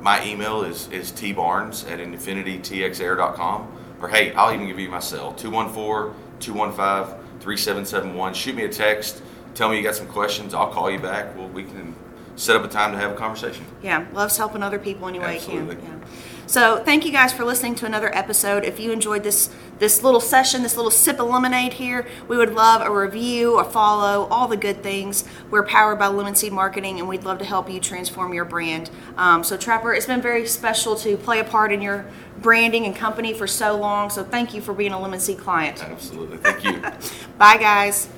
my 0.00 0.24
email 0.26 0.62
is, 0.62 0.88
is 0.90 1.12
tbarnes 1.12 1.88
at 1.90 1.98
infinitytxair.com. 2.00 3.78
Or 4.00 4.08
hey, 4.08 4.32
I'll 4.32 4.52
even 4.52 4.66
give 4.66 4.80
you 4.80 4.88
my 4.88 4.98
cell 4.98 5.32
214 5.34 6.12
215 6.42 7.18
3771. 7.40 8.34
Shoot 8.34 8.54
me 8.54 8.64
a 8.64 8.68
text. 8.68 9.22
Tell 9.54 9.68
me 9.68 9.76
you 9.76 9.82
got 9.82 9.94
some 9.94 10.06
questions. 10.06 10.54
I'll 10.54 10.70
call 10.70 10.90
you 10.90 10.98
back. 10.98 11.36
Well, 11.36 11.48
we 11.48 11.64
can 11.64 11.94
set 12.36 12.56
up 12.56 12.64
a 12.64 12.68
time 12.68 12.92
to 12.92 12.98
have 12.98 13.12
a 13.12 13.14
conversation. 13.14 13.64
Yeah, 13.82 14.06
loves 14.12 14.36
helping 14.36 14.62
other 14.62 14.78
people 14.78 15.08
any 15.08 15.18
way 15.18 15.36
Absolutely. 15.36 15.76
you 15.76 15.80
can. 15.82 16.00
Yeah. 16.00 16.06
So 16.52 16.82
thank 16.84 17.06
you 17.06 17.12
guys 17.12 17.32
for 17.32 17.46
listening 17.46 17.76
to 17.76 17.86
another 17.86 18.14
episode. 18.14 18.62
If 18.62 18.78
you 18.78 18.92
enjoyed 18.92 19.22
this 19.22 19.48
this 19.78 20.02
little 20.02 20.20
session, 20.20 20.62
this 20.62 20.76
little 20.76 20.90
sip 20.90 21.18
of 21.18 21.30
lemonade 21.30 21.72
here, 21.72 22.06
we 22.28 22.36
would 22.36 22.52
love 22.52 22.82
a 22.82 22.90
review, 22.94 23.58
a 23.58 23.64
follow, 23.64 24.28
all 24.30 24.46
the 24.48 24.56
good 24.58 24.82
things. 24.82 25.24
We're 25.50 25.64
powered 25.64 25.98
by 25.98 26.08
Lemon 26.08 26.34
Seed 26.34 26.52
Marketing, 26.52 26.98
and 26.98 27.08
we'd 27.08 27.24
love 27.24 27.38
to 27.38 27.46
help 27.46 27.70
you 27.70 27.80
transform 27.80 28.34
your 28.34 28.44
brand. 28.44 28.90
Um, 29.16 29.42
so 29.42 29.56
Trapper, 29.56 29.94
it's 29.94 30.04
been 30.04 30.20
very 30.20 30.46
special 30.46 30.94
to 30.96 31.16
play 31.16 31.40
a 31.40 31.44
part 31.44 31.72
in 31.72 31.80
your 31.80 32.04
branding 32.42 32.84
and 32.84 32.94
company 32.94 33.32
for 33.32 33.46
so 33.46 33.74
long. 33.74 34.10
So 34.10 34.22
thank 34.22 34.52
you 34.52 34.60
for 34.60 34.74
being 34.74 34.92
a 34.92 35.00
Lemon 35.00 35.20
Seed 35.20 35.38
client. 35.38 35.82
Absolutely. 35.82 36.36
Thank 36.36 36.64
you. 36.64 36.82
Bye, 37.38 37.56
guys. 37.56 38.10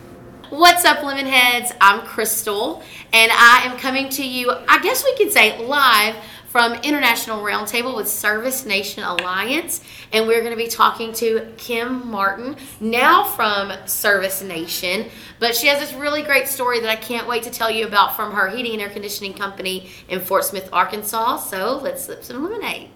What's 0.50 0.84
up, 0.84 0.98
Lemonheads? 0.98 1.74
I'm 1.80 2.04
Crystal, 2.04 2.82
and 3.12 3.30
I 3.32 3.62
am 3.64 3.78
coming 3.78 4.08
to 4.10 4.26
you, 4.26 4.50
I 4.68 4.80
guess 4.82 5.04
we 5.04 5.16
could 5.16 5.32
say, 5.32 5.64
live 5.64 6.16
from 6.54 6.74
International 6.84 7.42
Roundtable 7.42 7.96
with 7.96 8.06
Service 8.06 8.64
Nation 8.64 9.02
Alliance. 9.02 9.80
And 10.12 10.28
we're 10.28 10.38
going 10.38 10.52
to 10.52 10.56
be 10.56 10.68
talking 10.68 11.12
to 11.14 11.52
Kim 11.56 12.08
Martin, 12.08 12.54
now 12.78 13.24
from 13.24 13.72
Service 13.88 14.40
Nation. 14.40 15.06
But 15.40 15.56
she 15.56 15.66
has 15.66 15.80
this 15.80 15.92
really 15.94 16.22
great 16.22 16.46
story 16.46 16.78
that 16.78 16.88
I 16.88 16.94
can't 16.94 17.26
wait 17.26 17.42
to 17.42 17.50
tell 17.50 17.72
you 17.72 17.88
about 17.88 18.14
from 18.14 18.34
her 18.34 18.48
heating 18.48 18.74
and 18.74 18.82
air 18.82 18.88
conditioning 18.88 19.34
company 19.34 19.90
in 20.08 20.20
Fort 20.20 20.44
Smith, 20.44 20.68
Arkansas. 20.72 21.38
So 21.38 21.80
let's 21.82 22.04
slip 22.04 22.22
some 22.22 22.44
lemonade. 22.44 22.90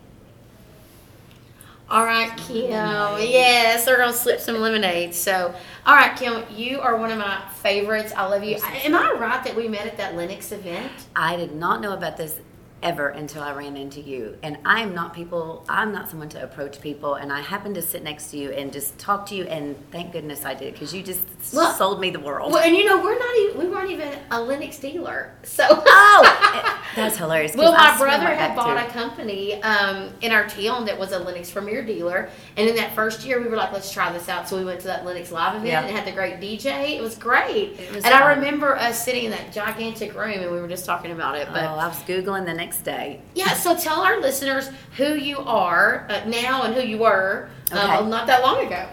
All 1.91 2.05
right, 2.05 2.31
Kim. 2.37 2.71
Yes, 2.71 3.87
they're 3.87 3.99
gonna 3.99 4.13
slip 4.13 4.39
some 4.39 4.61
lemonade. 4.61 5.17
So, 5.17 5.53
all 5.85 5.97
right, 5.97 6.17
Kim, 6.17 6.45
you 6.55 6.81
are 6.81 6.97
one 6.97 7.11
of 7.11 7.19
my 7.19 7.41
favorites. 7.55 8.13
I 8.17 8.29
love 8.29 8.45
you. 8.45 8.59
Am 8.85 8.95
I 8.95 9.11
right 9.19 9.43
that 9.43 9.57
we 9.57 9.67
met 9.67 9.87
at 9.87 9.97
that 9.97 10.15
Lennox 10.15 10.53
event? 10.53 10.93
I 11.17 11.35
did 11.35 11.57
not 11.57 11.81
know 11.81 11.95
about 11.95 12.17
this 12.17 12.39
ever 12.83 13.09
until 13.09 13.43
I 13.43 13.53
ran 13.53 13.77
into 13.77 14.01
you. 14.01 14.37
And 14.43 14.59
I 14.65 14.81
am 14.81 14.95
not 14.95 15.15
people, 15.15 15.65
I'm 15.69 15.93
not 15.93 16.09
someone 16.11 16.29
to 16.31 16.43
approach 16.43 16.81
people. 16.81 17.15
And 17.15 17.33
I 17.33 17.41
happened 17.41 17.75
to 17.75 17.83
sit 17.83 18.03
next 18.03 18.31
to 18.31 18.37
you 18.39 18.51
and 18.53 18.73
just 18.73 18.99
talk 18.99 19.27
to 19.27 19.35
you. 19.35 19.45
And 19.45 19.77
thank 19.91 20.13
goodness 20.13 20.45
I 20.45 20.55
did 20.55 20.75
because 20.75 20.95
you 20.95 21.03
just 21.03 21.23
Well- 21.53 21.73
sold 21.75 22.01
me 22.01 22.11
the 22.11 22.21
world. 22.21 22.53
Well, 22.53 22.63
and 22.63 22.77
you 22.77 22.85
know, 22.85 23.03
we're 23.03 23.19
not 23.19 23.37
even, 23.39 23.59
we 23.59 23.67
weren't 23.69 23.91
even 23.91 24.13
a 24.31 24.41
Lennox 24.41 24.79
dealer. 24.79 25.33
So. 25.43 25.65
oh, 25.69 26.79
that's 26.97 27.17
hilarious. 27.17 27.55
Well, 27.57 27.73
my 27.73 27.97
brother 27.99 28.27
had 28.35 28.55
bought 28.55 28.75
to- 28.75 28.87
a 28.87 28.91
company 28.91 29.61
um, 29.63 30.11
in 30.21 30.33
our 30.33 30.47
town 30.49 30.85
that 30.87 30.99
was 30.99 31.13
a 31.13 31.19
Lennox 31.19 31.51
Premier 31.51 31.83
dealer, 31.85 32.29
and 32.57 32.69
in 32.69 32.77
that 32.77 32.95
first 32.95 33.25
year, 33.25 33.41
we 33.41 33.49
were 33.49 33.57
like, 33.57 33.73
"Let's 33.73 33.91
try 33.93 34.13
this 34.13 34.29
out." 34.29 34.49
So 34.49 34.57
we 34.59 34.65
went 34.65 34.81
to 34.81 34.87
that 34.89 35.05
Lennox 35.05 35.33
Live 35.33 35.55
event. 35.55 35.67
Yeah. 35.67 35.83
and 35.83 35.97
had 35.97 36.07
the 36.07 36.13
great 36.13 36.41
DJ. 36.41 36.97
It 36.97 37.01
was 37.03 37.17
great, 37.17 37.79
It 37.79 37.95
was 37.95 38.05
and 38.05 38.15
I 38.15 38.35
remember 38.35 38.77
us 38.77 39.03
sitting 39.05 39.25
in 39.25 39.31
that 39.33 39.53
gigantic 39.53 40.15
room, 40.15 40.41
and 40.41 40.51
we 40.53 40.61
were 40.61 40.69
just 40.69 40.85
talking 40.85 41.11
about 41.13 41.37
it. 41.37 41.49
But 41.53 41.65
Oh, 41.65 41.77
But 41.77 41.79
I 41.79 41.89
was 41.89 41.97
Googling 41.99 42.45
the 42.47 42.55
next 42.55 42.68
day. 42.77 43.23
yeah, 43.35 43.55
so 43.55 43.75
tell 43.75 44.03
our 44.03 44.21
listeners 44.21 44.71
who 44.99 45.15
you 45.15 45.39
are 45.39 46.07
uh, 46.11 46.25
now 46.27 46.63
and 46.65 46.75
who 46.75 46.83
you 46.83 46.99
were 46.99 47.49
um, 47.73 47.79
Okay. 47.79 48.09
not 48.11 48.27
that 48.27 48.43
long 48.43 48.67
ago. 48.67 48.87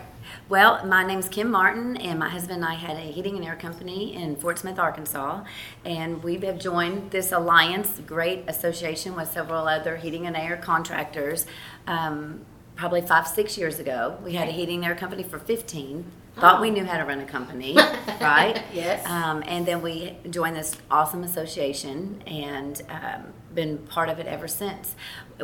Well, 0.47 0.85
my 0.85 1.03
name's 1.03 1.27
Kim 1.27 1.49
Martin, 1.49 1.97
and 1.97 2.19
my 2.19 2.29
husband 2.29 2.63
and 2.63 2.65
I 2.65 2.75
had 2.75 2.97
a 2.97 2.99
heating 2.99 3.35
and 3.35 3.43
air 3.43 3.55
company 3.55 4.13
in 4.13 4.35
Fort 4.35 4.59
Smith, 4.59 4.77
Arkansas. 4.77 5.43
And 5.83 6.21
we 6.23 6.37
have 6.45 6.59
joined 6.59 7.09
this 7.09 7.31
alliance, 7.31 7.99
great 8.05 8.43
association 8.47 9.15
with 9.15 9.31
several 9.31 9.67
other 9.67 9.95
heating 9.97 10.27
and 10.27 10.37
air 10.37 10.55
contractors, 10.57 11.47
um, 11.87 12.41
probably 12.75 13.01
five, 13.01 13.27
six 13.27 13.57
years 13.57 13.79
ago. 13.79 14.19
We 14.23 14.33
had 14.33 14.47
a 14.47 14.51
heating 14.51 14.77
and 14.77 14.85
air 14.85 14.95
company 14.95 15.23
for 15.23 15.39
15. 15.39 16.05
Thought 16.37 16.61
we 16.61 16.69
knew 16.69 16.85
how 16.85 16.97
to 16.99 17.05
run 17.05 17.21
a 17.21 17.25
company, 17.25 17.75
right? 18.21 18.61
Yes. 18.71 19.03
Um, 19.07 19.41
and 19.47 19.65
then 19.65 19.81
we 19.81 20.15
joined 20.29 20.57
this 20.57 20.75
awesome 20.91 21.23
association 21.23 22.21
and 22.27 22.81
um, 22.89 23.33
been 23.55 23.79
part 23.79 24.09
of 24.09 24.19
it 24.19 24.27
ever 24.27 24.47
since. 24.47 24.95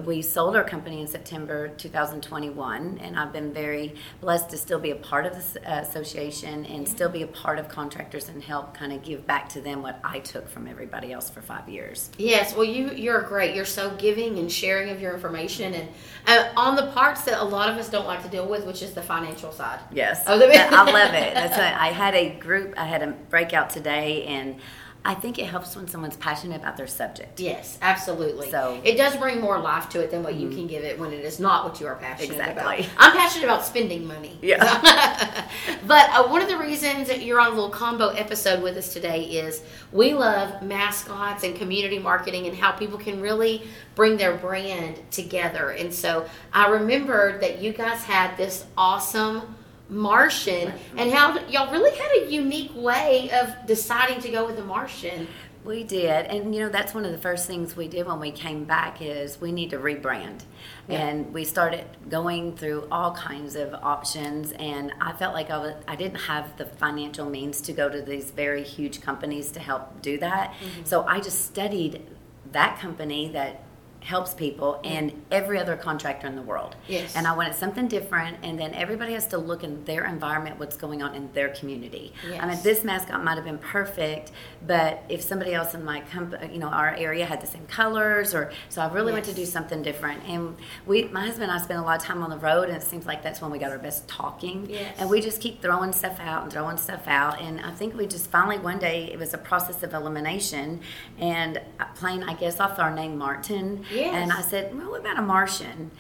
We 0.06 0.22
sold 0.22 0.56
our 0.56 0.64
company 0.64 1.02
in 1.02 1.08
September 1.08 1.68
2021, 1.70 3.00
and 3.02 3.18
I've 3.20 3.34
been 3.34 3.52
very 3.52 3.96
blessed 4.22 4.50
to 4.52 4.58
still 4.58 4.80
be 4.80 4.92
a 4.92 4.96
part 4.96 5.26
of 5.26 5.34
this 5.34 5.58
uh, 5.66 5.70
association 5.86 6.66
and 6.66 6.88
still 6.88 7.10
be 7.10 7.24
a 7.24 7.28
part 7.28 7.60
of 7.60 7.68
contractors 7.68 8.30
and 8.30 8.42
help 8.42 8.74
kind 8.74 8.94
of 8.94 9.02
give 9.04 9.28
back 9.28 9.50
to 9.50 9.60
them 9.62 9.82
what 9.82 10.00
I 10.04 10.20
took 10.20 10.48
from 10.48 10.68
everybody 10.68 11.12
else 11.12 11.30
for 11.30 11.42
five 11.42 11.68
years. 11.68 12.10
Yes, 12.18 12.56
well, 12.56 12.64
you 12.64 12.92
you're 12.92 13.22
great. 13.22 13.54
You're 13.56 13.66
so 13.66 13.92
giving 13.98 14.38
and 14.40 14.50
sharing 14.52 14.90
of 14.92 15.02
your 15.02 15.14
information, 15.14 15.74
and 15.74 15.90
uh, 16.28 16.50
on 16.56 16.76
the 16.76 16.88
parts 16.92 17.24
that 17.24 17.42
a 17.42 17.46
lot 17.46 17.70
of 17.70 17.78
us 17.78 17.90
don't 17.90 18.08
like 18.08 18.24
to 18.24 18.30
deal 18.30 18.48
with, 18.48 18.66
which 18.66 18.82
is 18.82 18.94
the 18.94 19.02
financial 19.02 19.52
side. 19.52 19.80
Yes, 19.92 20.24
Oh, 20.28 20.36
I 20.36 20.38
love 20.92 21.14
it. 21.14 21.34
That's 21.34 21.58
I 21.58 21.88
had 21.88 22.16
a 22.16 22.30
group. 22.40 22.76
I 22.78 22.86
had 22.86 23.02
a 23.02 23.08
breakout 23.08 23.70
today, 23.70 24.24
and 24.24 24.56
I 25.04 25.16
think 25.16 25.40
it 25.40 25.46
helps 25.46 25.76
when 25.76 25.88
someone's 25.88 26.16
passionate 26.16 26.62
about 26.62 26.78
their 26.78 26.86
subject. 26.86 27.40
Yes, 27.40 27.80
absolutely. 27.82 28.52
So- 28.52 28.80
it 28.84 28.98
does 28.98 29.16
bring 29.18 29.42
more 29.42 29.58
life 29.60 29.90
to 29.90 30.00
it 30.00 30.12
than 30.12 30.22
what 30.22 30.36
you 30.36 30.50
can 30.50 30.68
give 30.68 30.84
it 30.84 31.00
when 31.00 31.12
it 31.12 31.26
is 31.26 31.40
not 31.40 31.66
what 31.66 31.80
you 31.82 31.88
are 31.88 31.96
passionate 31.96 32.36
about. 32.36 32.50
Exactly. 32.52 32.86
about. 32.86 32.96
I'm 32.98 33.18
passionate 33.18 33.46
about 33.46 33.66
spending 33.66 34.06
money. 34.06 34.38
Yeah. 34.52 35.48
but 35.88 36.10
uh, 36.10 36.28
one 36.28 36.42
of 36.42 36.50
the 36.50 36.58
reasons 36.58 37.08
that 37.08 37.22
you're 37.24 37.40
on 37.40 37.48
a 37.48 37.56
little 37.56 37.70
combo 37.70 38.10
episode 38.10 38.62
with 38.62 38.76
us 38.76 38.92
today 38.92 39.24
is 39.24 39.62
we 39.92 40.14
love 40.14 40.62
mascots 40.62 41.44
and 41.44 41.56
community 41.56 42.00
marketing 42.00 42.48
and 42.48 42.56
how 42.56 42.72
people 42.72 42.98
can 42.98 43.22
really 43.22 43.64
bring 43.96 44.18
their 44.18 44.36
brand 44.36 45.00
together. 45.12 45.70
And 45.72 45.94
so 45.94 46.28
I 46.54 46.70
remembered 46.70 47.42
that 47.42 47.60
you 47.60 47.72
guys 47.72 48.04
had 48.04 48.36
this 48.36 48.66
awesome 48.78 49.56
Martian 49.92 50.72
and 50.96 51.12
how 51.12 51.38
y'all 51.48 51.72
really 51.72 51.96
had 51.98 52.24
a 52.24 52.32
unique 52.32 52.72
way 52.74 53.30
of 53.32 53.54
deciding 53.68 54.22
to 54.22 54.30
go 54.30 54.46
with 54.46 54.56
the 54.56 54.64
Martian. 54.64 55.28
We 55.64 55.84
did, 55.84 56.26
and 56.26 56.56
you 56.56 56.62
know 56.62 56.70
that's 56.70 56.96
one 56.96 57.06
of 57.06 57.12
the 57.12 57.20
first 57.20 57.46
things 57.46 57.76
we 57.76 57.88
did 57.88 58.08
when 58.08 58.20
we 58.20 58.32
came 58.32 58.64
back 58.64 59.00
is 59.00 59.40
we 59.40 59.52
need 59.52 59.70
to 59.70 59.78
rebrand, 59.78 60.42
Yeah. 60.88 61.06
and 61.06 61.32
we 61.32 61.46
started 61.46 61.86
going 62.10 62.56
through 62.56 62.88
all 62.92 63.14
kinds 63.14 63.56
of 63.56 63.76
options. 63.76 64.54
And 64.54 64.92
I 65.00 65.12
felt 65.14 65.36
like 65.36 65.52
I 65.52 65.58
was 65.60 65.76
I 65.88 65.96
didn't 65.96 66.22
have 66.22 66.58
the 66.58 66.66
financial 66.66 67.30
means 67.30 67.62
to 67.62 67.74
go 67.74 67.90
to 67.90 68.02
these 68.02 68.32
very 68.32 68.64
huge 68.64 69.02
companies 69.02 69.52
to 69.52 69.60
help 69.60 70.02
do 70.02 70.18
that, 70.18 70.54
mm-hmm. 70.54 70.84
so 70.86 71.06
I 71.06 71.20
just 71.20 71.46
studied 71.46 72.08
that 72.54 72.80
company 72.80 73.30
that 73.34 73.64
helps 74.02 74.34
people 74.34 74.80
and 74.84 75.14
every 75.32 75.60
other 75.60 75.76
contractor 75.76 76.28
in 76.28 76.36
the 76.36 76.42
world. 76.42 76.76
Yes. 76.88 77.16
And 77.16 77.28
I 77.28 77.36
wanted 77.36 77.56
something 77.56 77.88
different, 77.88 78.38
and 78.44 78.60
then 78.60 78.74
everybody 78.74 79.14
has 79.14 79.28
to 79.28 79.38
look 79.38 79.64
in 79.64 79.84
their 79.86 80.06
environment, 80.06 80.60
what's 80.60 80.76
going 80.76 81.02
on 81.02 81.16
in 81.16 81.32
their 81.34 81.50
community. 81.50 82.14
I 82.40 82.48
mean, 82.48 82.58
this 82.64 82.84
mascot 82.84 83.24
might 83.24 83.36
have 83.36 83.46
been 83.46 83.60
perfect, 83.60 84.32
but 84.66 85.04
if 85.08 85.22
somebody 85.22 85.54
else 85.54 85.74
in 85.74 85.86
my 85.86 86.02
company, 86.02 86.54
you 86.54 86.60
know, 86.60 86.68
our 86.68 86.96
area 86.96 87.26
had 87.26 87.42
the 87.42 87.48
same 87.48 87.66
colors, 87.68 88.34
or 88.34 88.52
so 88.70 88.82
I 88.82 88.92
really 88.92 89.14
went 89.14 89.26
to 89.26 89.34
do 89.34 89.46
something 89.46 89.82
different. 89.82 90.24
And 90.28 90.56
we, 90.86 91.04
my 91.06 91.22
husband 91.22 91.44
and 91.44 91.52
I 91.52 91.60
spend 91.60 91.80
a 91.80 91.84
lot 91.84 92.00
of 92.00 92.04
time 92.04 92.24
on 92.24 92.30
the 92.30 92.38
road, 92.38 92.70
and 92.70 92.78
it 92.78 92.84
seems 92.84 93.06
like 93.06 93.22
that's 93.22 93.42
when 93.42 93.52
we 93.52 93.60
got 93.60 93.72
our 93.72 93.80
best 93.80 94.08
talking. 94.08 94.68
Yes. 94.70 94.96
And 94.98 95.10
we 95.10 95.22
just 95.22 95.42
keep 95.42 95.62
throwing 95.62 95.92
stuff 95.94 96.20
out 96.20 96.44
and 96.44 96.52
throwing 96.52 96.78
stuff 96.78 97.08
out, 97.08 97.40
and 97.42 97.62
I 97.62 97.72
think 97.72 97.96
we 97.96 98.08
just 98.08 98.28
finally 98.32 98.58
one 98.58 98.80
day 98.80 99.10
it 99.12 99.20
was 99.20 99.34
a 99.34 99.38
process 99.38 99.84
of 99.84 99.94
elimination, 99.94 100.82
and 101.20 101.62
uh, 101.80 101.86
playing 101.96 102.24
I 102.24 102.34
guess 102.34 102.60
off 102.60 102.80
our 102.80 102.94
name 102.94 103.18
Martin. 103.18 103.86
Yes. 103.92 104.14
And 104.14 104.32
I 104.32 104.42
said, 104.42 104.76
well, 104.76 104.92
what 104.92 105.02
about 105.02 105.20
a 105.20 105.22
Martian? 105.22 105.92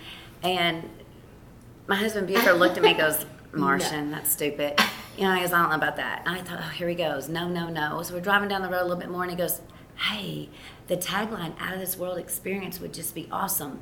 And 0.44 0.90
my 1.88 1.96
husband 1.96 2.28
Buford 2.28 2.58
looked 2.58 2.78
at 2.78 2.84
me 2.84 2.90
and 2.90 2.98
goes, 2.98 3.26
Martian, 3.54 4.12
that's 4.12 4.32
stupid. 4.32 4.80
You 5.18 5.26
know, 5.26 5.36
he 5.36 5.42
goes, 5.42 5.52
I 5.52 5.60
don't 5.62 5.70
know 5.70 5.76
about 5.76 5.98
that. 5.98 6.24
And 6.26 6.36
I 6.36 6.42
thought, 6.42 6.60
oh, 6.62 6.70
here 6.70 6.88
he 6.88 6.96
goes. 6.96 7.28
No, 7.28 7.48
no, 7.50 7.70
no. 7.70 8.02
So 8.04 8.14
we're 8.14 8.22
driving 8.22 8.48
down 8.50 8.62
the 8.62 8.70
road 8.70 8.82
a 8.82 8.84
little 8.84 8.98
bit 8.98 9.10
more, 9.10 9.24
and 9.24 9.32
he 9.32 9.38
goes, 9.38 9.62
hey, 9.98 10.50
the 10.88 10.96
tagline 10.98 11.54
out 11.60 11.74
of 11.74 11.80
this 11.80 11.98
world 11.98 12.18
experience 12.18 12.80
would 12.80 12.94
just 12.94 13.14
be 13.14 13.28
awesome. 13.32 13.82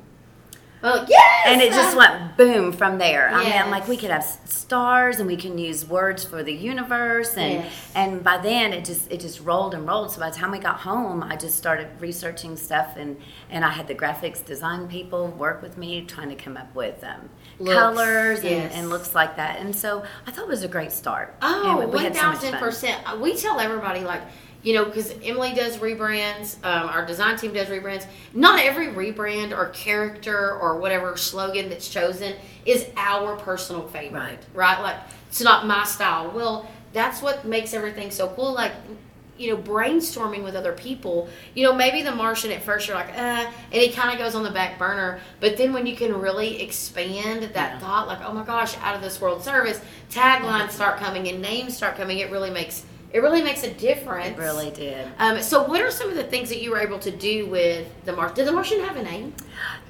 Well, 0.82 1.04
yes! 1.08 1.44
And 1.46 1.60
it 1.60 1.72
just 1.72 1.96
went 1.96 2.36
boom 2.36 2.72
from 2.72 2.98
there. 2.98 3.28
I 3.28 3.38
mean, 3.38 3.46
Yes. 3.48 3.70
like 3.70 3.86
we 3.88 3.96
could 3.96 4.10
have 4.10 4.24
stars 4.46 5.18
and 5.18 5.26
we 5.26 5.36
can 5.36 5.58
use 5.58 5.84
words 5.86 6.24
for 6.24 6.42
the 6.42 6.52
universe 6.54 7.36
and 7.36 7.64
Yes. 7.64 7.72
and 7.94 8.22
by 8.24 8.38
then 8.38 8.72
it 8.72 8.84
just 8.84 9.10
it 9.10 9.20
just 9.20 9.40
rolled 9.40 9.74
and 9.74 9.86
rolled. 9.86 10.10
So 10.12 10.20
by 10.20 10.30
the 10.30 10.36
time 10.36 10.52
we 10.52 10.58
got 10.58 10.76
home, 10.80 11.22
I 11.22 11.36
just 11.36 11.56
started 11.56 11.88
researching 12.00 12.56
stuff 12.56 12.94
and 12.96 13.16
and 13.50 13.64
I 13.64 13.70
had 13.70 13.88
the 13.88 13.94
graphics 13.94 14.44
design 14.44 14.88
people 14.88 15.28
work 15.28 15.60
with 15.60 15.76
me 15.76 16.02
trying 16.06 16.28
to 16.30 16.36
come 16.36 16.56
up 16.56 16.74
with 16.74 17.02
um, 17.04 17.28
Looks, 17.58 17.76
colors 17.78 18.38
and, 18.40 18.48
yes. 18.50 18.72
and 18.74 18.88
looks 18.88 19.14
like 19.14 19.36
that. 19.36 19.58
And 19.60 19.74
so 19.76 20.02
I 20.26 20.30
thought 20.30 20.44
it 20.44 20.48
was 20.48 20.62
a 20.62 20.68
great 20.68 20.92
start. 20.92 21.34
Oh, 21.42 21.80
And 21.80 21.92
we 21.92 21.98
had 21.98 22.16
so 22.16 22.22
1000%. 22.32 23.20
We 23.20 23.36
tell 23.36 23.60
everybody, 23.60 24.00
like, 24.00 24.22
you 24.62 24.74
know, 24.74 24.84
because 24.84 25.14
Emily 25.22 25.54
does 25.54 25.78
rebrands, 25.78 26.56
um, 26.64 26.88
our 26.88 27.04
design 27.06 27.36
team 27.36 27.52
does 27.52 27.68
rebrands. 27.68 28.06
Not 28.34 28.60
every 28.60 28.88
rebrand 28.88 29.56
or 29.56 29.68
character 29.70 30.52
or 30.58 30.78
whatever 30.78 31.16
slogan 31.16 31.68
that's 31.70 31.88
chosen 31.88 32.34
is 32.66 32.86
our 32.96 33.36
personal 33.36 33.86
favorite, 33.88 34.12
Right. 34.20 34.38
right? 34.52 34.80
Like, 34.82 34.96
it's 35.28 35.40
not 35.40 35.66
my 35.66 35.84
style. 35.84 36.30
Well, 36.34 36.68
that's 36.92 37.22
what 37.22 37.44
makes 37.44 37.72
everything 37.72 38.10
so 38.10 38.28
cool. 38.28 38.52
Like, 38.52 38.72
you 39.38 39.50
know, 39.50 39.56
brainstorming 39.56 40.44
with 40.44 40.54
other 40.54 40.72
people. 40.72 41.26
You 41.54 41.64
know, 41.64 41.72
maybe 41.74 42.02
the 42.02 42.10
Martian 42.14 42.52
at 42.52 42.62
first 42.62 42.86
you're 42.88 42.96
like, 42.96 43.08
uh, 43.16 43.46
and 43.72 43.82
it 43.82 43.94
kind 43.94 44.12
of 44.12 44.18
goes 44.18 44.34
on 44.34 44.42
the 44.42 44.50
back 44.50 44.78
burner. 44.78 45.20
But 45.40 45.56
then 45.56 45.72
when 45.72 45.86
you 45.86 45.96
can 45.96 46.20
really 46.20 46.60
expand 46.60 47.44
that 47.44 47.54
Yeah. 47.54 47.78
thought, 47.78 48.06
like, 48.06 48.18
oh 48.22 48.32
my 48.34 48.44
gosh, 48.44 48.76
out 48.82 48.94
of 48.94 49.00
this 49.00 49.18
world 49.18 49.42
service, 49.42 49.80
taglines 50.10 50.72
start 50.72 50.98
coming 50.98 51.26
and 51.28 51.40
names 51.40 51.74
start 51.74 51.96
coming. 51.96 52.18
It 52.18 52.30
really 52.30 52.50
makes 52.50 52.82
it 53.12 53.20
really 53.20 53.42
makes 53.42 53.62
a 53.64 53.72
difference. 53.72 54.28
It 54.28 54.38
really 54.38 54.70
did. 54.70 55.08
Um, 55.18 55.42
so, 55.42 55.64
what 55.64 55.80
are 55.80 55.90
some 55.90 56.08
of 56.08 56.14
the 56.14 56.24
things 56.24 56.48
that 56.48 56.62
you 56.62 56.70
were 56.70 56.80
able 56.80 56.98
to 57.00 57.10
do 57.10 57.46
with 57.46 57.88
the 58.04 58.12
Martian? 58.12 58.36
Did 58.36 58.46
the 58.46 58.52
Martian 58.52 58.80
have 58.80 58.96
a 58.96 59.02
name? 59.02 59.34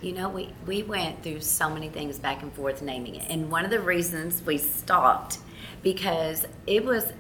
You 0.00 0.12
know, 0.12 0.29
we, 0.29 0.49
we 0.67 0.83
went 0.83 1.23
through 1.23 1.41
so 1.41 1.69
many 1.69 1.89
things 1.89 2.19
back 2.19 2.43
and 2.43 2.53
forth 2.53 2.81
naming 2.81 3.17
it. 3.17 3.27
And 3.29 3.50
one 3.50 3.65
of 3.65 3.71
the 3.71 3.81
reasons 3.81 4.43
we 4.43 4.57
stopped 4.57 5.39
because 5.83 6.47
it 6.67 6.85
was 6.85 7.12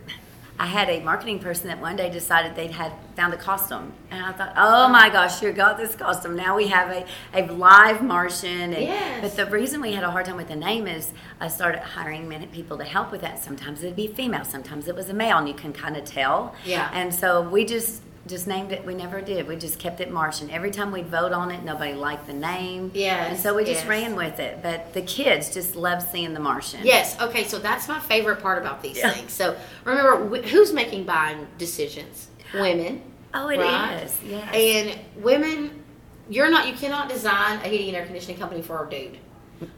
I 0.60 0.66
had 0.66 0.90
a 0.90 1.00
marketing 1.00 1.38
person 1.38 1.68
that 1.68 1.80
one 1.80 1.96
day 1.96 2.10
decided 2.10 2.54
they'd 2.54 2.70
had 2.70 2.92
found 3.16 3.32
a 3.32 3.38
costume. 3.38 3.94
And 4.10 4.22
I 4.22 4.32
thought, 4.32 4.52
oh 4.58 4.88
my 4.88 5.08
gosh, 5.08 5.40
you 5.40 5.52
got 5.52 5.78
this 5.78 5.96
costume. 5.96 6.36
Now 6.36 6.54
we 6.54 6.68
have 6.68 6.90
a, 6.90 7.06
a 7.32 7.50
live 7.50 8.02
Martian. 8.02 8.74
And, 8.74 8.82
Yes. 8.82 9.22
But 9.22 9.36
the 9.36 9.50
reason 9.50 9.80
we 9.80 9.94
had 9.94 10.04
a 10.04 10.10
hard 10.10 10.26
time 10.26 10.36
with 10.36 10.48
the 10.48 10.56
name 10.56 10.86
is 10.86 11.14
I 11.40 11.48
started 11.48 11.80
hiring 11.80 12.28
many 12.28 12.46
people 12.46 12.76
to 12.76 12.84
help 12.84 13.10
with 13.10 13.22
that. 13.22 13.42
Sometimes 13.42 13.82
it'd 13.82 13.96
be 13.96 14.08
female, 14.08 14.44
sometimes 14.44 14.86
it 14.86 14.94
was 14.94 15.08
a 15.08 15.14
male, 15.14 15.38
and 15.38 15.48
you 15.48 15.54
can 15.54 15.72
kind 15.72 15.96
of 15.96 16.04
tell. 16.04 16.54
Yeah. 16.66 16.90
And 16.92 17.14
so 17.14 17.40
we 17.40 17.64
just 17.64 18.02
just 18.26 18.46
named 18.46 18.70
it. 18.72 18.84
We 18.84 18.94
never 18.94 19.20
did. 19.20 19.48
We 19.48 19.56
just 19.56 19.78
kept 19.78 20.00
it 20.00 20.10
Martian. 20.10 20.50
Every 20.50 20.70
time 20.70 20.92
we'd 20.92 21.06
vote 21.06 21.32
on 21.32 21.50
it, 21.50 21.64
nobody 21.64 21.94
liked 21.94 22.26
the 22.26 22.32
name. 22.34 22.90
Yes, 22.94 23.30
And 23.30 23.40
so 23.40 23.54
we 23.54 23.64
just 23.64 23.80
yes. 23.80 23.88
ran 23.88 24.14
with 24.14 24.38
it. 24.38 24.62
But 24.62 24.92
the 24.92 25.02
kids 25.02 25.52
just 25.52 25.74
love 25.74 26.02
seeing 26.02 26.34
the 26.34 26.40
Martian. 26.40 26.80
Yes. 26.84 27.18
Okay. 27.20 27.44
So 27.44 27.58
that's 27.58 27.88
my 27.88 27.98
favorite 27.98 28.40
part 28.42 28.58
about 28.60 28.82
these 28.82 28.98
Yeah. 28.98 29.10
things. 29.10 29.32
So 29.32 29.56
remember, 29.84 30.36
who's 30.42 30.72
making 30.72 31.04
buying 31.04 31.46
decisions? 31.58 32.28
Women. 32.52 33.02
Oh, 33.32 33.48
it 33.48 33.58
is. 33.60 33.60
right? 33.60 34.10
Yes. 34.24 34.54
And 34.54 35.22
women, 35.22 35.82
you're 36.28 36.50
not. 36.50 36.66
You 36.66 36.74
cannot 36.74 37.08
design 37.08 37.60
a 37.64 37.68
heating 37.68 37.88
and 37.88 37.96
air 37.96 38.04
conditioning 38.04 38.38
company 38.38 38.60
for 38.60 38.84
a 38.86 38.90
dude, 38.90 39.18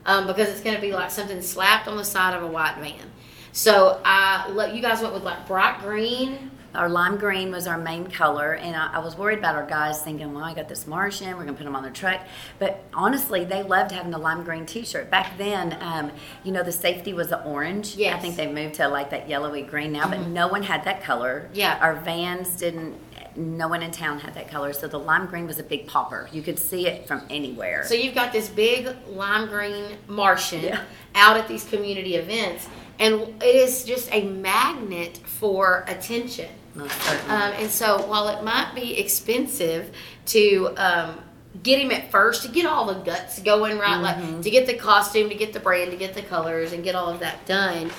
um, 0.07 0.27
because 0.27 0.49
it's 0.49 0.61
going 0.63 0.75
to 0.75 0.81
be 0.81 0.93
like 0.93 1.11
something 1.11 1.41
slapped 1.43 1.87
on 1.87 1.97
the 1.97 2.05
side 2.05 2.35
of 2.35 2.43
a 2.43 2.47
white 2.47 2.77
van. 2.81 3.11
So 3.53 4.01
I, 4.07 4.49
let 4.51 4.75
you 4.75 4.81
guys 4.81 5.03
went 5.03 5.13
with 5.13 5.23
like 5.23 5.47
bright 5.47 5.81
green 5.83 6.51
our 6.75 6.89
lime 6.89 7.19
green 7.19 7.51
was 7.51 7.67
our 7.67 7.79
main 7.79 8.07
color, 8.07 8.55
and 8.55 8.75
I, 8.75 8.95
I 8.95 8.99
was 9.01 9.17
worried 9.17 9.39
about 9.39 9.55
our 9.55 9.67
guys 9.67 10.01
thinking, 10.03 10.33
well, 10.33 10.45
I 10.45 10.55
got 10.55 10.69
this 10.69 10.87
Martian, 10.87 11.37
we're 11.37 11.45
gonna 11.45 11.53
put 11.57 11.65
them 11.65 11.77
on 11.77 11.83
their 11.83 11.93
truck. 11.93 12.21
But 12.59 12.83
honestly, 12.95 13.45
they 13.45 13.63
loved 13.63 13.93
having 13.93 14.11
the 14.11 14.19
lime 14.19 14.43
green 14.43 14.65
T-shirt. 14.67 15.11
Back 15.11 15.37
then, 15.39 15.77
um, 15.81 16.11
you 16.45 16.53
know, 16.53 16.63
the 16.63 16.73
safety 16.73 17.13
was 17.13 17.29
the 17.29 17.43
orange. 17.45 17.97
Yeah, 17.97 18.17
I 18.17 18.19
think 18.19 18.37
they 18.37 18.51
moved 18.51 18.75
to 18.77 18.89
like 18.89 19.11
that 19.11 19.29
yellowy 19.29 19.63
green 19.63 19.93
now, 19.93 20.09
but 20.09 20.27
no 20.29 20.49
one 20.49 20.63
had 20.63 20.85
that 20.85 21.03
color. 21.03 21.49
Yeah. 21.53 21.79
Our 21.81 21.95
vans 21.97 22.57
didn't. 22.57 22.97
No 23.35 23.67
one 23.67 23.83
in 23.83 23.91
town 23.91 24.19
had 24.19 24.35
that 24.35 24.51
color, 24.51 24.75
so 24.75 24.87
the 24.89 24.99
lime 24.99 25.25
green 25.25 25.47
was 25.47 25.59
a 25.59 25.63
big 25.63 25.87
popper. 25.87 26.29
You 26.33 26.43
could 26.43 26.59
see 26.59 26.87
it 26.87 27.09
from 27.09 27.23
anywhere. 27.31 27.83
So 27.87 27.95
you've 27.95 28.15
got 28.15 28.31
this 28.31 28.51
big 28.51 28.89
lime 29.09 29.49
green 29.49 29.97
Martian 30.07 30.61
Yeah. 30.63 30.81
out 31.15 31.39
at 31.39 31.49
these 31.49 31.65
community 31.65 32.17
events, 32.17 32.69
and 32.99 33.15
it 33.43 33.57
is 33.57 33.85
just 33.85 34.13
a 34.13 34.25
magnet 34.25 35.17
for 35.25 35.83
attention. 35.89 36.51
Certainly. 36.75 37.31
Um, 37.35 37.53
and 37.59 37.71
so 37.71 38.07
while 38.07 38.29
it 38.29 38.43
might 38.43 38.73
be 38.75 38.99
expensive 38.99 39.93
to 40.27 40.75
um, 40.77 41.19
get 41.63 41.81
him 41.81 41.91
at 41.91 42.11
first, 42.11 42.43
to 42.45 42.49
get 42.49 42.67
all 42.67 42.87
the 42.87 42.95
guts 43.01 43.41
going 43.41 43.79
right, 43.79 43.93
Mm-hmm. 44.03 44.33
like 44.35 44.43
to 44.43 44.51
get 44.51 44.67
the 44.67 44.75
costume, 44.75 45.29
to 45.29 45.35
get 45.35 45.53
the 45.53 45.61
brand, 45.61 45.91
to 45.91 45.97
get 45.97 46.15
the 46.15 46.23
colors, 46.23 46.73
and 46.73 46.83
get 46.83 46.95
all 46.95 47.09
of 47.09 47.21
that 47.21 47.45
done, 47.47 47.91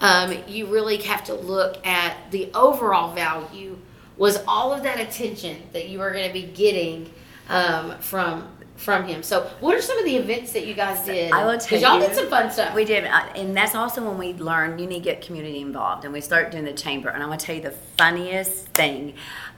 um, 0.00 0.34
you 0.46 0.66
really 0.66 0.96
have 0.98 1.24
to 1.24 1.34
look 1.34 1.84
at 1.86 2.16
the 2.30 2.50
overall 2.54 3.14
value. 3.14 3.76
Was 4.16 4.38
all 4.46 4.72
of 4.72 4.82
that 4.82 5.00
attention 5.00 5.56
that 5.72 5.88
you 5.88 6.00
are 6.00 6.12
going 6.12 6.26
to 6.26 6.32
be 6.32 6.42
getting 6.42 7.10
um, 7.48 7.98
from 7.98 8.48
from 8.80 9.06
him? 9.06 9.22
So, 9.22 9.42
what 9.60 9.76
are 9.76 9.82
some 9.82 9.98
of 9.98 10.04
the 10.04 10.16
events 10.16 10.52
that 10.52 10.66
you 10.66 10.74
guys 10.74 11.04
did? 11.04 11.32
I 11.32 11.44
will 11.44 11.58
tell 11.58 11.78
y'all 11.78 12.00
you- 12.00 12.06
did 12.06 12.16
some 12.16 12.28
fun 12.28 12.50
stuff. 12.50 12.74
We 12.74 12.84
did, 12.84 13.04
uh, 13.04 13.26
and 13.36 13.56
that's 13.56 13.74
also 13.74 14.02
when 14.06 14.18
we 14.18 14.32
learned 14.34 14.80
you 14.80 14.86
need 14.86 14.98
to 14.98 15.04
get 15.04 15.20
community 15.20 15.60
involved, 15.60 16.04
and 16.04 16.12
we 16.12 16.20
start 16.20 16.50
doing 16.50 16.64
the 16.64 16.72
chamber. 16.72 17.10
And 17.10 17.22
I 17.22 17.26
want 17.26 17.40
to 17.40 17.46
tell 17.46 17.54
you 17.56 17.62
the 17.62 17.74
funniest 17.98 18.66
thing. 18.68 19.14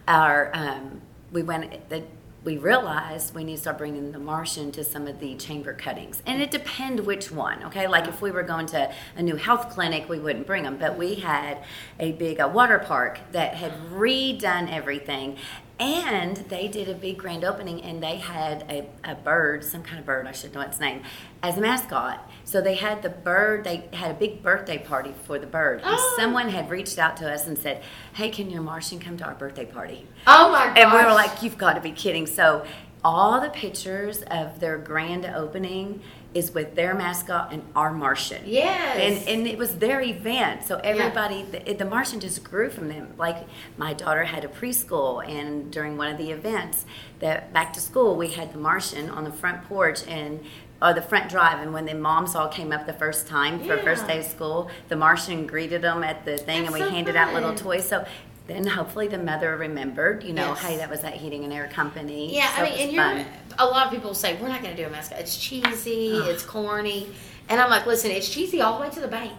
Our 0.08 0.50
um, 0.54 1.00
we 1.30 1.42
went 1.42 1.88
that 1.88 2.02
we 2.44 2.56
realized 2.56 3.34
we 3.36 3.44
need 3.44 3.54
to 3.54 3.60
start 3.60 3.78
bringing 3.78 4.10
the 4.10 4.18
Martian 4.18 4.72
to 4.72 4.82
some 4.82 5.06
of 5.06 5.20
the 5.20 5.36
chamber 5.36 5.72
cuttings, 5.72 6.22
and 6.26 6.42
it 6.42 6.50
depend 6.50 7.00
which 7.00 7.30
one. 7.30 7.62
Okay, 7.64 7.86
like 7.86 8.08
if 8.08 8.20
we 8.20 8.32
were 8.32 8.42
going 8.42 8.66
to 8.66 8.92
a 9.16 9.22
new 9.22 9.36
health 9.36 9.70
clinic, 9.70 10.08
we 10.08 10.18
wouldn't 10.18 10.46
bring 10.46 10.64
them, 10.64 10.76
but 10.76 10.98
we 10.98 11.14
had 11.14 11.58
a 12.00 12.12
big 12.12 12.40
uh, 12.40 12.50
water 12.52 12.80
park 12.80 13.20
that 13.30 13.54
had 13.54 13.72
redone 13.92 14.72
everything. 14.72 15.36
And 15.82 16.36
they 16.36 16.68
did 16.68 16.88
a 16.88 16.94
big 16.94 17.18
grand 17.18 17.42
opening, 17.42 17.82
and 17.82 18.00
they 18.00 18.16
had 18.16 18.62
a, 18.70 18.86
a 19.02 19.16
bird, 19.16 19.64
some 19.64 19.82
kind 19.82 19.98
of 19.98 20.06
bird, 20.06 20.28
I 20.28 20.32
should 20.32 20.54
know 20.54 20.60
its 20.60 20.78
name, 20.78 21.02
as 21.42 21.58
a 21.58 21.60
mascot. 21.60 22.30
So 22.44 22.60
they 22.60 22.76
had 22.76 23.02
the 23.02 23.08
bird, 23.08 23.64
they 23.64 23.88
had 23.92 24.12
a 24.12 24.14
big 24.14 24.44
birthday 24.44 24.78
party 24.78 25.12
for 25.26 25.40
the 25.40 25.46
bird. 25.46 25.80
And 25.82 25.90
Oh. 25.92 26.14
someone 26.18 26.50
had 26.50 26.70
reached 26.70 26.98
out 27.00 27.16
to 27.16 27.28
us 27.32 27.48
and 27.48 27.58
said, 27.58 27.82
Hey, 28.14 28.30
can 28.30 28.48
your 28.48 28.62
Martian 28.62 29.00
come 29.00 29.16
to 29.16 29.24
our 29.24 29.34
birthday 29.34 29.66
party? 29.66 30.06
oh 30.28 30.52
my 30.52 30.66
gosh! 30.66 30.78
And 30.78 30.92
we 30.92 30.98
were 30.98 31.12
like, 31.14 31.42
You've 31.42 31.58
got 31.58 31.72
to 31.74 31.80
be 31.80 31.90
kidding. 31.90 32.26
So 32.28 32.64
all 33.04 33.40
the 33.40 33.50
pictures 33.50 34.22
of 34.30 34.60
their 34.60 34.78
grand 34.78 35.26
opening 35.26 36.00
is 36.34 36.52
with 36.52 36.74
their 36.74 36.94
mascot 36.94 37.52
and 37.52 37.62
our 37.76 37.92
Martian. 37.92 38.42
Yes. 38.46 38.98
And, 38.98 39.28
and 39.28 39.46
it 39.46 39.58
was 39.58 39.76
their 39.76 40.00
event. 40.00 40.64
So 40.64 40.78
everybody, 40.78 41.42
the, 41.42 41.74
the 41.74 41.84
Martian 41.84 42.20
just 42.20 42.42
grew 42.42 42.70
from 42.70 42.88
them. 42.88 43.14
Like 43.18 43.46
my 43.76 43.92
daughter 43.92 44.24
had 44.24 44.44
a 44.44 44.48
preschool, 44.48 45.26
and 45.28 45.70
during 45.70 45.96
one 45.96 46.10
of 46.10 46.18
the 46.18 46.30
events, 46.30 46.86
that 47.20 47.52
back 47.52 47.72
to 47.74 47.80
school, 47.80 48.16
we 48.16 48.28
had 48.28 48.52
the 48.52 48.58
Martian 48.58 49.10
on 49.10 49.24
the 49.24 49.32
front 49.32 49.64
porch 49.64 50.06
and 50.06 50.40
or 50.80 50.92
the 50.92 51.02
front 51.02 51.30
drive. 51.30 51.60
And 51.60 51.72
when 51.72 51.84
the 51.84 51.94
moms 51.94 52.34
all 52.34 52.48
came 52.48 52.72
up 52.72 52.86
the 52.86 52.92
first 52.92 53.28
time 53.28 53.60
for 53.60 53.78
first 53.78 54.06
day 54.06 54.18
of 54.18 54.24
school, 54.24 54.68
the 54.88 54.96
Martian 54.96 55.46
greeted 55.46 55.82
them 55.82 56.02
at 56.02 56.24
the 56.24 56.36
thing, 56.36 56.64
That's 56.64 56.74
and 56.74 56.74
we 56.74 56.80
so 56.80 56.90
handed 56.90 57.14
out 57.14 57.32
little 57.32 57.54
toys. 57.54 57.88
So 57.88 58.04
then 58.46 58.66
hopefully 58.66 59.06
the 59.08 59.18
mother 59.18 59.56
remembered, 59.56 60.24
you 60.24 60.32
know, 60.32 60.48
Yes. 60.48 60.60
hey, 60.62 60.76
that 60.78 60.90
was 60.90 61.00
that 61.02 61.14
heating 61.14 61.44
and 61.44 61.52
air 61.52 61.68
company. 61.68 62.34
Yeah, 62.34 62.54
So 62.56 62.62
I 62.62 62.64
mean, 62.70 62.78
and 62.80 62.92
you're 62.92 63.24
a 63.58 63.66
lot 63.66 63.86
of 63.86 63.92
people 63.92 64.14
say 64.14 64.36
we're 64.40 64.48
not 64.48 64.62
going 64.62 64.74
to 64.76 64.82
do 64.82 64.86
a 64.88 64.90
mascot. 64.90 65.20
It's 65.20 65.36
cheesy, 65.36 66.08
it's 66.16 66.42
corny, 66.42 67.08
and 67.48 67.60
I'm 67.60 67.70
like, 67.70 67.86
listen, 67.86 68.10
it's 68.10 68.28
cheesy 68.28 68.60
all 68.60 68.78
the 68.78 68.82
way 68.86 68.90
to 68.90 69.00
the 69.00 69.08
bank, 69.08 69.32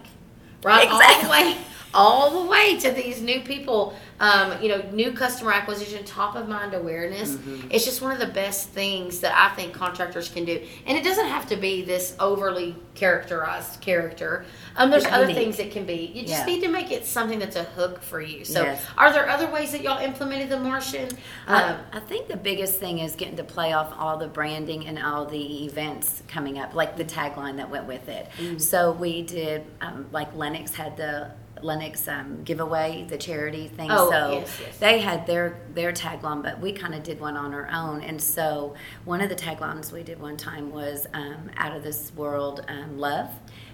right? 0.64 0.88
All 0.90 1.00
Exactly. 1.00 1.26
the 1.26 1.32
way, 1.32 1.58
all 1.94 2.44
the 2.44 2.50
way 2.50 2.78
to 2.78 2.92
these 2.92 3.22
new 3.22 3.42
people. 3.42 3.96
Um, 4.20 4.62
you 4.62 4.70
know, 4.70 4.82
new 4.92 5.12
customer 5.12 5.52
acquisition, 5.52 6.04
top 6.06 6.36
of 6.36 6.48
mind 6.48 6.74
awareness. 6.74 7.32
Mm-hmm. 7.32 7.70
It's 7.72 7.84
just 7.84 8.02
one 8.02 8.12
of 8.12 8.20
the 8.20 8.28
best 8.34 8.70
things 8.70 9.20
that 9.22 9.34
I 9.36 9.54
think 9.56 9.74
contractors 9.74 10.30
can 10.30 10.46
do, 10.46 10.62
and 10.86 10.98
it 10.98 11.04
doesn't 11.04 11.28
have 11.28 11.48
to 11.50 11.56
be 11.58 11.84
this 11.84 12.16
overly 12.20 12.76
characterized 12.94 13.82
character. 13.82 14.46
Um, 14.78 14.92
there's 14.92 15.04
It's 15.04 15.12
other 15.12 15.24
unique. 15.24 15.38
things 15.38 15.58
that 15.58 15.72
can 15.72 15.86
be. 15.86 16.12
You 16.14 16.22
just 16.22 16.34
Yeah. 16.40 16.46
need 16.46 16.62
to 16.62 16.70
make 16.70 16.92
it 16.92 17.06
something 17.06 17.40
that's 17.40 17.56
a 17.56 17.64
hook 17.64 18.02
for 18.02 18.22
you. 18.22 18.46
So, 18.46 18.62
Yes. 18.64 18.84
are 18.98 19.12
there 19.12 19.28
other 19.30 19.48
ways 19.48 19.72
that 19.72 19.82
y'all 19.82 20.00
implemented 20.00 20.50
the 20.50 20.60
Martian? 20.60 21.10
I, 21.48 21.64
Um, 21.64 21.78
I 21.92 22.00
think 22.00 22.28
the 22.28 22.38
biggest 22.38 22.80
thing 22.80 23.00
is 23.00 23.16
getting 23.16 23.38
to 23.38 23.44
play 23.44 23.74
off 23.74 23.94
all 23.98 24.18
the 24.18 24.28
branding 24.28 24.88
and 24.88 24.98
all 25.04 25.26
the 25.26 25.66
events 25.66 26.22
coming 26.28 26.60
up, 26.60 26.74
like 26.76 26.98
the 26.98 27.06
tagline 27.06 27.58
that 27.58 27.70
went 27.70 27.86
with 27.88 28.08
it. 28.08 28.30
Mm-hmm. 28.38 28.58
So 28.60 28.92
we 28.92 29.22
did, 29.24 29.64
um, 29.82 30.06
like 30.12 30.36
Lennox 30.36 30.76
had 30.76 30.98
the 30.98 31.32
Lennox 31.64 32.08
um, 32.08 32.44
giveaway, 32.44 33.06
the 33.10 33.18
charity 33.18 33.68
thing. 33.68 33.90
Oh, 33.92 34.10
so 34.10 34.40
yes, 34.40 34.60
yes. 34.62 34.78
they 34.78 35.00
had 35.00 35.26
their 35.26 35.60
their 35.74 35.92
tagline, 35.92 36.44
but 36.44 36.60
we 36.60 36.74
kind 36.74 36.94
of 36.94 37.04
did 37.04 37.20
one 37.20 37.38
on 37.38 37.54
our 37.54 37.70
own. 37.72 38.02
And 38.02 38.22
so 38.22 38.76
one 39.06 39.22
of 39.22 39.30
the 39.30 39.36
taglines 39.36 39.92
we 39.92 40.04
did 40.04 40.20
one 40.20 40.38
time 40.38 40.72
was 40.72 41.08
um, 41.14 41.50
"Out 41.58 41.76
of 41.76 41.84
this 41.84 42.12
world, 42.16 42.66
um, 42.68 42.98
love." 42.98 43.30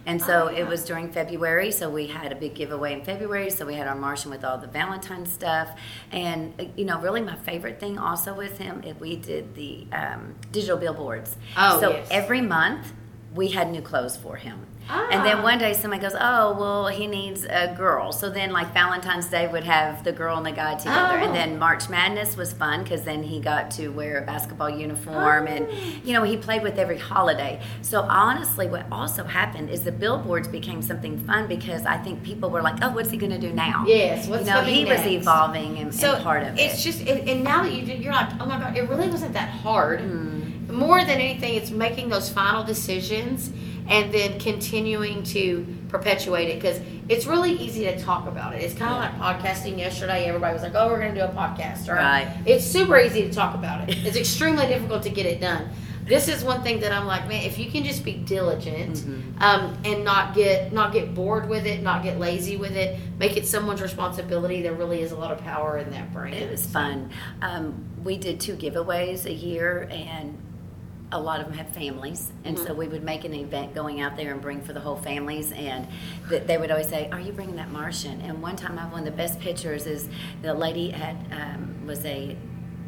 And 0.06 0.22
so 0.22 0.50
Oh, 0.50 0.56
it 0.56 0.66
was 0.68 0.86
during 0.86 1.12
February, 1.12 1.72
so 1.72 1.90
we 1.90 2.08
had 2.08 2.32
a 2.32 2.36
big 2.36 2.56
giveaway 2.56 2.94
in 2.94 3.04
February. 3.04 3.50
So 3.50 3.66
we 3.66 3.76
had 3.76 3.88
our 3.88 3.96
Martian 3.96 4.32
with 4.32 4.44
all 4.44 4.58
the 4.58 4.68
Valentine 4.68 5.26
stuff, 5.26 5.70
and 6.12 6.54
uh, 6.60 6.66
you 6.76 6.86
know, 6.86 7.00
really 7.00 7.22
my 7.22 7.36
favorite 7.36 7.80
thing 7.80 8.00
also 8.00 8.34
with 8.34 8.58
him, 8.58 8.82
is 8.84 8.96
we 9.00 9.18
did 9.18 9.56
the 9.56 9.86
um, 9.92 10.36
digital 10.52 10.78
billboards. 10.78 11.36
Oh, 11.58 11.80
so 11.80 11.92
yes. 11.92 12.08
every 12.10 12.42
month 12.42 12.94
we 13.36 13.50
had 13.50 13.72
new 13.72 13.82
clothes 13.82 14.18
for 14.18 14.38
him. 14.38 14.66
And 14.90 15.22
Ah. 15.22 15.24
then 15.24 15.44
one 15.44 15.60
day 15.60 15.74
somebody 15.74 16.02
goes, 16.02 16.16
"Oh, 16.20 16.56
well, 16.60 16.88
he 16.88 17.06
needs 17.06 17.46
a 17.46 17.74
girl." 17.78 18.12
So 18.12 18.30
then, 18.30 18.52
like 18.52 18.74
Valentine's 18.74 19.28
Day 19.28 19.48
would 19.48 19.64
have 19.64 20.04
the 20.04 20.12
girl 20.12 20.38
and 20.38 20.46
the 20.46 20.52
guy 20.52 20.76
together, 20.76 21.20
Oh. 21.22 21.26
and 21.26 21.36
then 21.36 21.60
March 21.60 21.90
Madness 21.90 22.36
was 22.36 22.54
fun 22.54 22.82
because 22.84 23.04
then 23.04 23.22
he 23.22 23.40
got 23.40 23.70
to 23.72 23.90
wear 23.90 24.18
a 24.18 24.22
basketball 24.22 24.70
uniform, 24.70 25.46
and 25.48 25.68
Oh. 25.70 25.76
you 26.04 26.14
know 26.14 26.24
he 26.24 26.38
played 26.38 26.64
with 26.64 26.80
every 26.80 26.98
holiday. 26.98 27.60
So 27.82 28.02
honestly, 28.02 28.68
what 28.68 28.86
also 28.92 29.24
happened 29.26 29.70
is 29.70 29.82
the 29.84 29.92
billboards 29.92 30.48
became 30.48 30.82
something 30.82 31.20
fun 31.20 31.46
because 31.48 31.86
I 31.86 31.98
think 31.98 32.24
people 32.24 32.50
were 32.50 32.62
like, 32.64 32.76
"Oh, 32.84 32.90
what's 32.90 33.12
he 33.12 33.18
going 33.18 33.32
to 33.32 33.38
do 33.40 33.52
now?" 33.54 33.84
Yes, 33.86 34.28
what's 34.28 34.48
you 34.48 34.54
know, 34.54 34.62
he 34.62 34.86
was 34.86 35.06
evolving 35.06 35.78
and, 35.78 35.94
so 35.94 36.16
and 36.16 36.24
part 36.24 36.44
of 36.44 36.54
it's 36.54 36.62
it. 36.62 36.66
It's 36.74 36.84
just 36.84 37.00
and, 37.08 37.30
and 37.30 37.44
now 37.44 37.62
that 37.64 37.72
you 37.74 37.86
do 37.86 37.94
you're 37.94 38.14
like 38.14 38.30
oh 38.40 38.46
my 38.46 38.58
god 38.60 38.76
it 38.78 38.88
really 38.90 39.08
wasn't 39.10 39.34
that 39.34 39.50
hard 39.50 40.00
Hmm. 40.02 40.74
more 40.76 41.00
than 41.00 41.20
anything 41.20 41.56
it's 41.56 41.72
making 41.72 42.10
those 42.10 42.30
final 42.30 42.64
decisions 42.64 43.52
and 43.90 44.14
then 44.14 44.40
continuing 44.40 45.24
to 45.24 45.66
perpetuate 45.90 46.50
it 46.50 46.56
because 46.56 46.80
it's 47.10 47.26
really 47.26 47.54
easy 47.54 47.84
to 47.84 48.00
talk 48.00 48.28
about 48.28 48.56
it 48.56 48.62
it's 48.64 48.76
kind 48.76 48.92
of 48.92 49.20
like 49.20 49.40
podcasting 49.42 49.78
yesterday 49.78 50.26
everybody 50.26 50.54
was 50.54 50.64
like 50.64 50.76
oh 50.76 50.88
we're 50.88 51.00
going 51.00 51.14
to 51.14 51.20
do 51.20 51.26
a 51.26 51.30
podcast 51.30 51.90
right? 51.90 52.26
Right. 52.26 52.38
it's 52.46 52.64
super 52.64 52.98
easy 53.00 53.24
to 53.24 53.34
talk 53.34 53.56
about 53.56 53.90
it 53.90 53.98
it's 54.06 54.18
extremely 54.26 54.68
difficult 54.68 55.04
to 55.04 55.10
get 55.10 55.26
it 55.26 55.42
done 55.42 55.70
this 56.10 56.28
is 56.28 56.44
one 56.44 56.64
thing 56.64 56.80
that 56.80 56.92
I'm 56.92 57.06
like, 57.06 57.28
man, 57.28 57.44
if 57.44 57.60
you 57.60 57.70
can 57.70 57.84
just 57.84 58.04
be 58.04 58.14
diligent 58.14 58.96
Mm-hmm. 58.96 59.44
um, 59.44 59.78
and 59.86 60.04
not 60.04 60.34
get 60.34 60.74
not 60.74 60.92
get 60.92 61.14
bored 61.14 61.48
with 61.48 61.68
it, 61.68 61.84
not 61.84 62.04
get 62.04 62.20
lazy 62.20 62.58
with 62.58 62.76
it, 62.76 63.00
make 63.20 63.38
it 63.38 63.46
someone's 63.46 63.82
responsibility. 63.82 64.64
There 64.64 64.74
really 64.74 65.02
is 65.02 65.12
a 65.12 65.16
lot 65.16 65.32
of 65.32 65.38
power 65.40 65.78
in 65.78 65.92
that 65.92 66.12
brand. 66.12 66.34
It 66.34 66.50
was 66.50 66.66
fun. 66.66 67.12
Um, 67.44 67.86
we 68.04 68.18
did 68.18 68.40
two 68.40 68.56
giveaways 68.56 69.26
a 69.26 69.34
year, 69.34 69.88
and 69.92 70.36
a 71.12 71.20
lot 71.20 71.40
of 71.40 71.48
them 71.48 71.56
have 71.58 71.70
families, 71.70 72.32
and 72.44 72.58
so 72.58 72.74
we 72.74 72.88
would 72.88 73.04
make 73.04 73.26
an 73.26 73.34
event 73.34 73.74
going 73.74 74.00
out 74.00 74.16
there 74.16 74.32
and 74.32 74.42
bring 74.42 74.62
for 74.62 74.74
the 74.74 74.80
whole 74.80 74.96
families. 74.96 75.52
And 75.52 75.88
th- 76.30 76.44
they 76.46 76.58
would 76.58 76.70
always 76.70 76.88
say, 76.88 77.10
"Are 77.12 77.20
you 77.20 77.32
bringing 77.32 77.56
that 77.56 77.72
Martian?" 77.72 78.22
And 78.22 78.42
one 78.42 78.56
time, 78.56 78.78
I 78.78 78.82
have 78.82 78.92
one 78.92 79.02
of 79.02 79.06
the 79.06 79.18
best 79.18 79.40
pictures 79.40 79.88
is 79.88 80.08
the 80.42 80.54
lady 80.54 80.92
had 80.92 81.18
um, 81.32 81.88
was 81.88 82.06
a, 82.06 82.38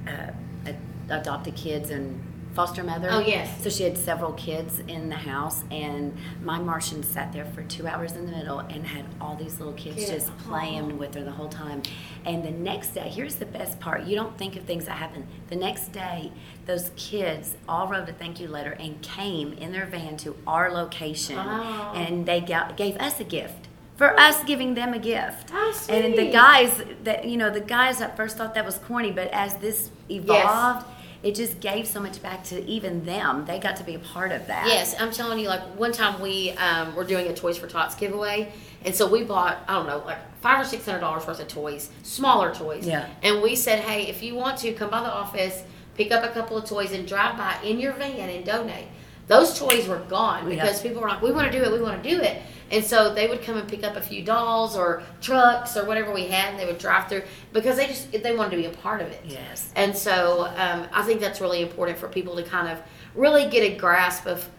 uh, 0.08 0.32
a 0.68 0.76
adopted 1.10 1.56
kids 1.56 1.90
and 1.90 2.22
foster 2.54 2.84
mother. 2.84 3.08
Oh, 3.12 3.20
yes. 3.20 3.64
So 3.64 3.70
she 3.70 3.84
had 3.84 3.98
several 3.98 4.34
kids 4.34 4.80
in 4.88 5.10
the 5.10 5.16
house, 5.16 5.64
and 5.72 6.16
my 6.44 6.60
Martian 6.60 7.02
sat 7.04 7.32
there 7.32 7.46
for 7.46 7.64
two 7.64 7.88
hours 7.88 8.12
in 8.14 8.26
the 8.26 8.32
middle 8.32 8.60
and 8.60 8.86
had 8.86 9.06
all 9.22 9.36
these 9.36 9.58
little 9.60 9.74
kids 9.74 9.96
Kids. 9.96 10.12
just 10.12 10.38
playing 10.40 10.98
with 10.98 11.16
her 11.16 11.24
the 11.24 11.32
whole 11.32 11.48
time. 11.50 11.82
And 12.26 12.44
the 12.44 12.52
next 12.52 12.90
day, 12.90 13.10
here's 13.10 13.36
the 13.36 13.46
best 13.46 13.80
part 13.80 14.04
you 14.04 14.16
don't 14.16 14.38
think 14.38 14.56
of 14.56 14.64
things 14.64 14.86
that 14.86 14.98
happen. 14.98 15.28
The 15.50 15.56
next 15.56 15.94
day, 15.94 16.32
those 16.66 16.92
kids 16.96 17.56
all 17.70 17.88
wrote 17.88 18.08
a 18.10 18.14
thank 18.14 18.40
you 18.40 18.48
letter 18.48 18.72
and 18.80 19.02
came 19.02 19.54
in 19.54 19.72
their 19.72 19.86
van 19.86 20.18
to 20.18 20.36
our 20.46 20.72
location, 20.72 21.38
Wow. 21.38 21.94
and 21.96 22.26
they 22.26 22.42
ga- 22.42 22.74
gave 22.76 22.98
us 22.98 23.20
a 23.20 23.24
gift. 23.24 23.68
For 23.98 24.20
us 24.20 24.44
giving 24.46 24.74
them 24.74 24.94
a 24.96 25.00
gift, 25.00 25.52
and 25.88 26.18
the 26.18 26.32
guys 26.32 26.82
that 27.04 27.26
you 27.26 27.38
know, 27.38 27.52
the 27.52 27.60
guys 27.62 28.02
at 28.02 28.18
first 28.18 28.36
thought 28.36 28.56
that 28.56 28.66
was 28.66 28.80
corny, 28.80 29.12
but 29.12 29.28
as 29.28 29.54
this 29.58 29.92
evolved, 30.10 30.88
it 31.24 31.36
just 31.36 31.60
gave 31.60 31.88
so 31.88 32.00
much 32.00 32.22
back 32.22 32.44
to 32.46 32.66
even 32.66 33.06
them. 33.06 33.46
They 33.46 33.60
got 33.60 33.76
to 33.78 33.84
be 33.84 33.96
a 33.96 34.00
part 34.00 34.32
of 34.32 34.48
that. 34.48 34.68
Yes, 34.68 34.96
I'm 35.00 35.12
telling 35.12 35.40
you, 35.40 35.48
like 35.48 35.62
one 35.78 35.92
time 35.92 36.20
we 36.22 36.52
um, 36.52 36.96
were 36.96 37.04
doing 37.04 37.28
a 37.28 37.34
Toys 37.34 37.58
for 37.58 37.68
Tots 37.68 37.96
giveaway, 37.96 38.52
and 38.84 38.96
so 38.96 39.08
we 39.08 39.24
bought 39.24 39.60
I 39.68 39.74
don't 39.76 39.88
know 39.88 40.04
like 40.06 40.18
five 40.42 40.60
or 40.60 40.66
six 40.68 40.86
hundred 40.86 41.00
dollars 41.02 41.28
worth 41.28 41.40
of 41.40 41.48
toys, 41.48 41.90
smaller 42.04 42.54
toys. 42.54 42.86
Yeah. 42.88 43.08
And 43.22 43.42
we 43.42 43.56
said, 43.56 43.80
hey, 43.82 44.08
if 44.08 44.24
you 44.24 44.34
want 44.36 44.58
to 44.60 44.74
come 44.74 44.90
by 44.90 45.02
the 45.02 45.12
office, 45.12 45.64
pick 45.96 46.12
up 46.12 46.24
a 46.24 46.30
couple 46.34 46.58
of 46.58 46.66
toys, 46.66 46.92
and 46.92 47.08
drive 47.08 47.38
by 47.38 47.58
in 47.64 47.80
your 47.80 47.94
van 47.94 48.30
and 48.30 48.44
donate. 48.44 48.88
Those 49.28 49.58
toys 49.58 49.88
were 49.88 50.00
gone 50.10 50.50
Yeah. 50.50 50.56
because 50.64 50.82
people 50.82 51.02
were 51.02 51.08
like, 51.08 51.22
we 51.22 51.32
want 51.32 51.52
to 51.52 51.58
do 51.58 51.64
it, 51.64 51.72
we 51.72 51.80
want 51.82 52.02
to 52.04 52.10
do 52.10 52.20
it. 52.20 52.42
And 52.72 52.84
so 52.84 53.14
they 53.14 53.28
would 53.28 53.42
come 53.42 53.58
and 53.58 53.68
pick 53.68 53.84
up 53.84 53.96
a 53.98 54.02
few 54.02 54.24
dolls 54.24 54.78
or 54.78 55.04
trucks 55.22 55.76
or 55.76 55.86
whatever 55.86 56.14
we 56.14 56.28
had, 56.28 56.52
and 56.52 56.60
they 56.60 56.66
would 56.66 56.78
drive 56.78 57.10
through 57.10 57.24
because 57.52 57.76
they 57.76 57.88
just 57.88 58.12
they 58.12 58.36
wanted 58.36 58.52
to 58.52 58.58
be 58.58 58.66
a 58.66 58.70
part 58.70 59.02
of 59.02 59.08
it. 59.10 59.22
Yes. 59.26 59.72
And 59.76 59.96
so 59.96 60.46
um, 60.56 60.88
I 60.94 61.04
think 61.04 61.20
that's 61.20 61.42
really 61.42 61.62
important 61.62 61.98
for 61.98 62.08
people 62.08 62.36
to 62.38 62.44
kind 62.44 62.70
of 62.70 62.82
really 63.14 63.50
get 63.50 63.64
a 63.64 63.76
grasp 63.76 64.26
of 64.26 64.50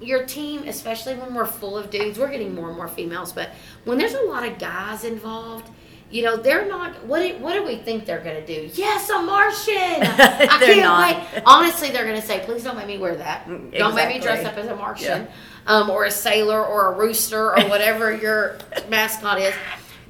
your 0.00 0.24
team, 0.24 0.64
especially 0.66 1.14
when 1.14 1.34
we're 1.34 1.46
full 1.46 1.76
of 1.76 1.90
dudes. 1.90 2.18
We're 2.18 2.30
getting 2.30 2.54
more 2.54 2.68
and 2.68 2.76
more 2.76 2.88
females, 2.88 3.32
but 3.32 3.50
when 3.84 3.98
there's 3.98 4.14
a 4.14 4.22
lot 4.22 4.46
of 4.46 4.58
guys 4.58 5.04
involved, 5.04 5.68
you 6.12 6.22
know, 6.22 6.36
they're 6.36 6.68
not. 6.68 7.06
What 7.06 7.20
do, 7.20 7.38
what 7.38 7.54
do 7.54 7.64
we 7.64 7.76
think 7.76 8.04
they're 8.04 8.20
going 8.20 8.44
to 8.44 8.46
do? 8.46 8.70
Yes, 8.74 9.08
a 9.08 9.20
Martian. 9.22 9.74
I 9.74 10.58
can't 10.60 10.80
not. 10.80 11.16
wait. 11.16 11.42
Honestly, 11.46 11.90
they're 11.90 12.04
going 12.04 12.20
to 12.20 12.26
say, 12.26 12.40
"Please 12.44 12.62
don't 12.62 12.76
make 12.76 12.86
me 12.86 12.98
wear 12.98 13.16
that. 13.16 13.48
Don't 13.48 13.94
make 13.94 14.08
me 14.08 14.20
dress 14.20 14.44
up 14.44 14.56
as 14.58 14.66
a 14.66 14.76
Martian, 14.76 15.26
um, 15.66 15.90
or 15.90 16.04
a 16.04 16.10
sailor, 16.10 16.64
or 16.64 16.92
a 16.92 16.96
rooster, 16.96 17.56
or 17.56 17.68
whatever 17.68 18.14
your 18.14 18.58
mascot 18.88 19.40
is." 19.40 19.54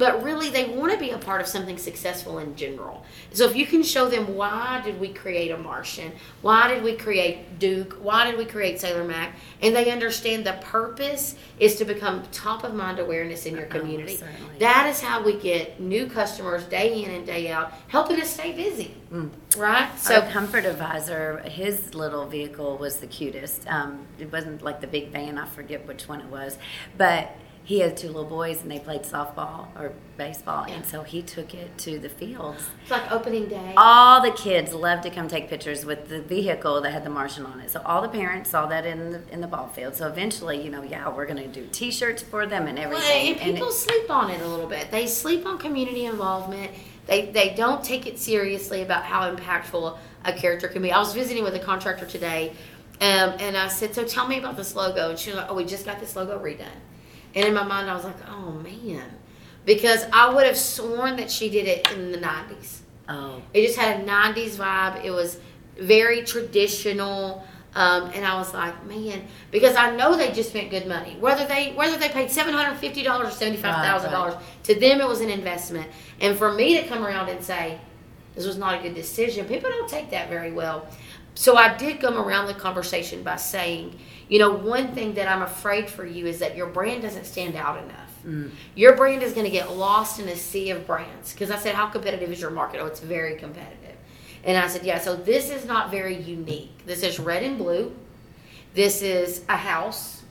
But 0.02 0.24
really, 0.24 0.50
they 0.50 0.64
want 0.64 0.90
to 0.90 0.98
be 0.98 1.10
a 1.10 1.16
part 1.16 1.40
of 1.40 1.46
something 1.46 1.78
successful 1.78 2.40
in 2.40 2.56
general. 2.56 3.04
So 3.32 3.48
if 3.48 3.54
you 3.54 3.64
can 3.64 3.84
show 3.84 4.08
them 4.08 4.34
why 4.34 4.80
did 4.84 4.98
we 4.98 5.10
create 5.10 5.52
a 5.52 5.56
Martian, 5.56 6.10
why 6.40 6.66
did 6.74 6.82
we 6.82 6.96
create 6.96 7.60
Duke, 7.60 7.98
why 8.02 8.28
did 8.28 8.36
we 8.36 8.44
create 8.44 8.80
Sailor 8.80 9.04
Mac, 9.04 9.36
and 9.60 9.76
they 9.76 9.92
understand 9.92 10.44
the 10.44 10.54
purpose 10.54 11.36
is 11.60 11.76
to 11.76 11.84
become 11.84 12.24
top 12.32 12.64
of 12.64 12.74
mind 12.74 12.98
awareness 12.98 13.46
in 13.46 13.54
your 13.54 13.66
community. 13.66 14.16
certainly. 14.16 14.58
that 14.58 14.88
is 14.88 15.00
how 15.00 15.22
we 15.22 15.38
get 15.38 15.78
new 15.78 16.08
customers 16.08 16.64
day 16.64 17.04
in 17.04 17.10
and 17.12 17.24
day 17.24 17.52
out, 17.52 17.72
helping 17.86 18.20
us 18.20 18.28
stay 18.28 18.50
busy. 18.50 18.96
Right? 19.56 19.88
So 19.96 20.16
So 20.16 20.20
Our 20.20 20.28
comfort 20.32 20.64
advisor, 20.64 21.44
his 21.44 21.94
little 21.94 22.26
vehicle 22.26 22.76
was 22.76 22.96
the 22.96 23.06
cutest. 23.06 23.68
Um, 23.68 24.04
it 24.18 24.32
wasn't 24.32 24.62
like 24.62 24.80
the 24.80 24.88
big 24.88 25.10
van. 25.10 25.38
I 25.38 25.46
forget 25.46 25.86
which 25.86 26.08
one 26.08 26.20
it 26.20 26.26
was, 26.26 26.58
but 26.98 27.36
he 27.64 27.78
had 27.78 27.96
two 27.96 28.08
little 28.08 28.24
boys 28.24 28.60
and 28.62 28.70
they 28.70 28.78
played 28.80 29.02
softball 29.02 29.66
or 29.78 29.92
baseball, 30.16 30.66
Yeah. 30.68 30.74
and 30.74 30.84
so 30.86 31.02
he 31.04 31.22
took 31.22 31.54
it 31.54 31.78
to 31.78 31.98
the 31.98 32.08
fields. 32.08 32.64
it's 32.82 32.90
like 32.90 33.10
opening 33.12 33.46
day. 33.48 33.74
All 33.76 34.20
the 34.20 34.32
kids 34.32 34.72
loved 34.74 35.04
to 35.04 35.10
come 35.10 35.28
take 35.28 35.48
pictures 35.48 35.84
with 35.84 36.08
the 36.08 36.20
vehicle 36.20 36.80
that 36.80 36.90
had 36.92 37.04
the 37.04 37.10
Martian 37.10 37.46
on 37.46 37.60
it. 37.60 37.70
So 37.70 37.80
all 37.84 38.02
the 38.02 38.08
parents 38.08 38.50
saw 38.50 38.66
that 38.66 38.84
in 38.84 39.10
the 39.12 39.20
in 39.30 39.40
the 39.40 39.46
ball 39.46 39.68
field. 39.68 39.94
So 39.94 40.06
eventually, 40.08 40.62
you 40.62 40.70
know, 40.70 40.82
yeah, 40.82 41.08
we're 41.08 41.26
gonna 41.26 41.46
do 41.46 41.66
T-shirts 41.70 42.22
for 42.22 42.46
them 42.46 42.66
and 42.66 42.78
Well, 42.78 42.88
everything. 42.98 43.38
and 43.38 43.54
people 43.54 43.70
sleep 43.70 44.10
on 44.10 44.30
it 44.30 44.40
a 44.40 44.46
little 44.48 44.66
bit. 44.68 44.90
They 44.90 45.06
sleep 45.06 45.46
on 45.46 45.58
community 45.58 46.04
involvement. 46.06 46.72
They 47.06 47.26
they 47.26 47.50
don't 47.54 47.82
take 47.84 48.06
it 48.06 48.18
seriously 48.18 48.82
about 48.82 49.04
how 49.04 49.32
impactful 49.32 49.98
a 50.24 50.32
character 50.32 50.68
can 50.68 50.82
be. 50.82 50.92
I 50.92 50.98
was 50.98 51.12
visiting 51.14 51.42
with 51.44 51.54
a 51.54 51.58
contractor 51.60 52.06
today, 52.06 52.52
um, 53.00 53.34
and 53.40 53.56
I 53.56 53.68
said, 53.68 53.94
"So 53.94 54.04
tell 54.04 54.26
me 54.28 54.38
about 54.38 54.56
this 54.56 54.74
logo." 54.76 55.10
And 55.10 55.18
she 55.18 55.30
was 55.30 55.38
like, 55.38 55.50
"Oh, 55.50 55.54
we 55.54 55.64
just 55.64 55.84
got 55.86 55.98
this 56.00 56.14
logo 56.16 56.38
redone." 56.38 56.66
And 57.34 57.44
in 57.46 57.54
my 57.54 57.62
mind, 57.62 57.88
I 57.90 57.94
was 57.94 58.04
like, 58.04 58.16
"Oh 58.28 58.52
man," 58.52 59.08
because 59.64 60.04
I 60.12 60.32
would 60.34 60.46
have 60.46 60.56
sworn 60.56 61.16
that 61.16 61.30
she 61.30 61.48
did 61.48 61.66
it 61.66 61.90
in 61.92 62.12
the 62.12 62.18
'90s. 62.18 62.78
oh, 63.08 63.40
It 63.54 63.66
just 63.66 63.78
had 63.78 64.00
a 64.00 64.04
'90s 64.04 64.56
vibe. 64.56 65.04
It 65.04 65.10
was 65.10 65.38
very 65.78 66.22
traditional, 66.22 67.46
um, 67.74 68.10
and 68.14 68.26
I 68.26 68.36
was 68.36 68.52
like, 68.52 68.84
man, 68.86 69.26
because 69.50 69.74
I 69.74 69.96
know 69.96 70.16
they 70.16 70.30
just 70.32 70.50
spent 70.50 70.70
good 70.70 70.86
money. 70.86 71.16
Whether 71.18 71.46
they 71.46 71.72
whether 71.72 71.96
they 71.96 72.10
paid 72.10 72.30
seven 72.30 72.52
hundred 72.54 72.76
fifty 72.78 73.02
dollars 73.02 73.28
or 73.28 73.30
seventy 73.30 73.56
five 73.56 73.76
thousand 73.84 74.10
dollars, 74.12 74.34
to 74.64 74.74
them 74.78 75.00
it 75.00 75.08
was 75.08 75.20
an 75.22 75.30
investment. 75.30 75.88
And 76.20 76.36
for 76.36 76.52
me 76.52 76.80
to 76.80 76.86
come 76.86 77.02
around 77.04 77.28
and 77.30 77.42
say 77.42 77.78
this 78.34 78.46
was 78.46 78.58
not 78.58 78.78
a 78.78 78.82
good 78.82 78.94
decision, 78.94 79.46
people 79.46 79.70
don't 79.70 79.88
take 79.88 80.10
that 80.10 80.28
very 80.28 80.52
well. 80.52 80.86
So 81.34 81.56
I 81.56 81.76
did 81.76 82.00
come 82.00 82.18
around 82.18 82.46
the 82.46 82.54
conversation 82.54 83.22
by 83.22 83.36
saying, 83.36 83.98
you 84.28 84.38
know, 84.38 84.52
one 84.52 84.94
thing 84.94 85.14
that 85.14 85.28
I'm 85.28 85.42
afraid 85.42 85.88
for 85.88 86.06
you 86.06 86.26
is 86.26 86.38
that 86.38 86.56
your 86.56 86.66
brand 86.66 87.02
doesn't 87.02 87.24
stand 87.24 87.56
out 87.56 87.82
enough. 87.82 87.98
Your 88.74 88.96
brand 88.96 89.22
is 89.22 89.32
going 89.32 89.46
to 89.46 89.50
get 89.50 89.72
lost 89.72 90.20
in 90.20 90.28
a 90.28 90.36
sea 90.36 90.70
of 90.70 90.86
brands. 90.86 91.32
Because 91.32 91.50
I 91.50 91.58
said, 91.58 91.74
how 91.74 91.86
competitive 91.86 92.30
is 92.30 92.40
your 92.40 92.50
market? 92.50 92.80
Oh, 92.80 92.86
it's 92.86 93.00
very 93.00 93.36
competitive. 93.36 93.96
And 94.44 94.56
I 94.56 94.68
said, 94.68 94.84
yeah, 94.84 94.98
so 94.98 95.16
this 95.16 95.50
is 95.50 95.64
not 95.64 95.90
very 95.90 96.16
unique. 96.16 96.86
This 96.86 97.02
is 97.02 97.18
red 97.18 97.42
and 97.42 97.58
blue. 97.58 97.94
This 98.74 99.02
is 99.02 99.44
a 99.48 99.56
house, 99.56 100.22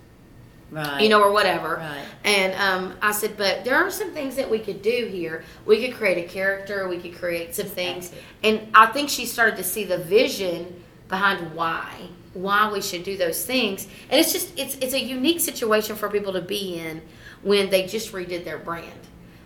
right. 0.72 1.02
you 1.02 1.10
know, 1.10 1.22
or 1.22 1.32
whatever. 1.32 1.76
Right. 1.76 2.06
And 2.24 2.54
um, 2.56 2.98
I 3.02 3.12
said, 3.12 3.38
but 3.38 3.64
there 3.64 3.76
are 3.76 3.92
some 3.92 4.12
things 4.12 4.36
that 4.36 4.50
we 4.50 4.60
could 4.60 4.82
do 4.82 5.10
here. 5.12 5.44
We 5.66 5.86
could 5.86 5.96
create 5.96 6.26
a 6.26 6.28
character. 6.28 6.88
We 6.88 6.98
could 6.98 7.16
create 7.16 7.56
some 7.56 7.68
things. 7.68 8.12
And 8.42 8.68
I 8.74 8.88
think 8.88 9.10
she 9.10 9.26
started 9.26 9.58
to 9.58 9.64
see 9.64 9.84
the 9.84 9.98
vision 9.98 10.82
behind 11.12 11.54
why 11.54 12.08
why 12.34 12.72
we 12.72 12.82
should 12.82 13.04
do 13.04 13.18
those 13.18 13.46
things. 13.46 13.88
And 14.10 14.20
it's 14.20 14.32
just 14.32 14.58
it's 14.58 14.76
it's 14.76 14.94
a 14.94 15.00
unique 15.00 15.42
situation 15.42 15.96
for 15.96 16.10
people 16.10 16.34
to 16.34 16.42
be 16.42 16.80
in 16.80 17.02
when 17.44 17.70
they 17.70 17.86
just 17.86 18.12
redid 18.14 18.46
their 18.46 18.58
brand. 18.58 18.88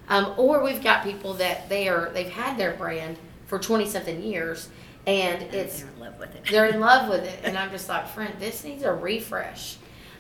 Um, 0.07 0.35
or 0.37 0.63
we've 0.63 0.83
got 0.83 1.03
people 1.03 1.33
that 1.35 1.67
they 1.67 1.89
are 1.89 2.11
they've 2.13 2.29
had 2.29 2.57
their 2.57 2.73
brand 2.73 3.17
for 3.47 3.57
twenty 3.59 3.87
something 3.87 4.21
years, 4.21 4.69
and 5.07 5.41
it's 5.53 5.81
They're 5.81 5.89
in 5.89 5.99
love 5.99 6.19
with 6.19 6.35
it. 6.35 6.43
they're 6.51 6.65
in 6.67 6.79
love 6.79 7.09
with 7.09 7.23
it, 7.23 7.39
and 7.43 7.57
I'm 7.57 7.71
just 7.71 7.89
like, 7.89 8.07
friend, 8.07 8.33
this 8.39 8.63
needs 8.63 8.83
a 8.83 8.93
refresh. 8.93 9.77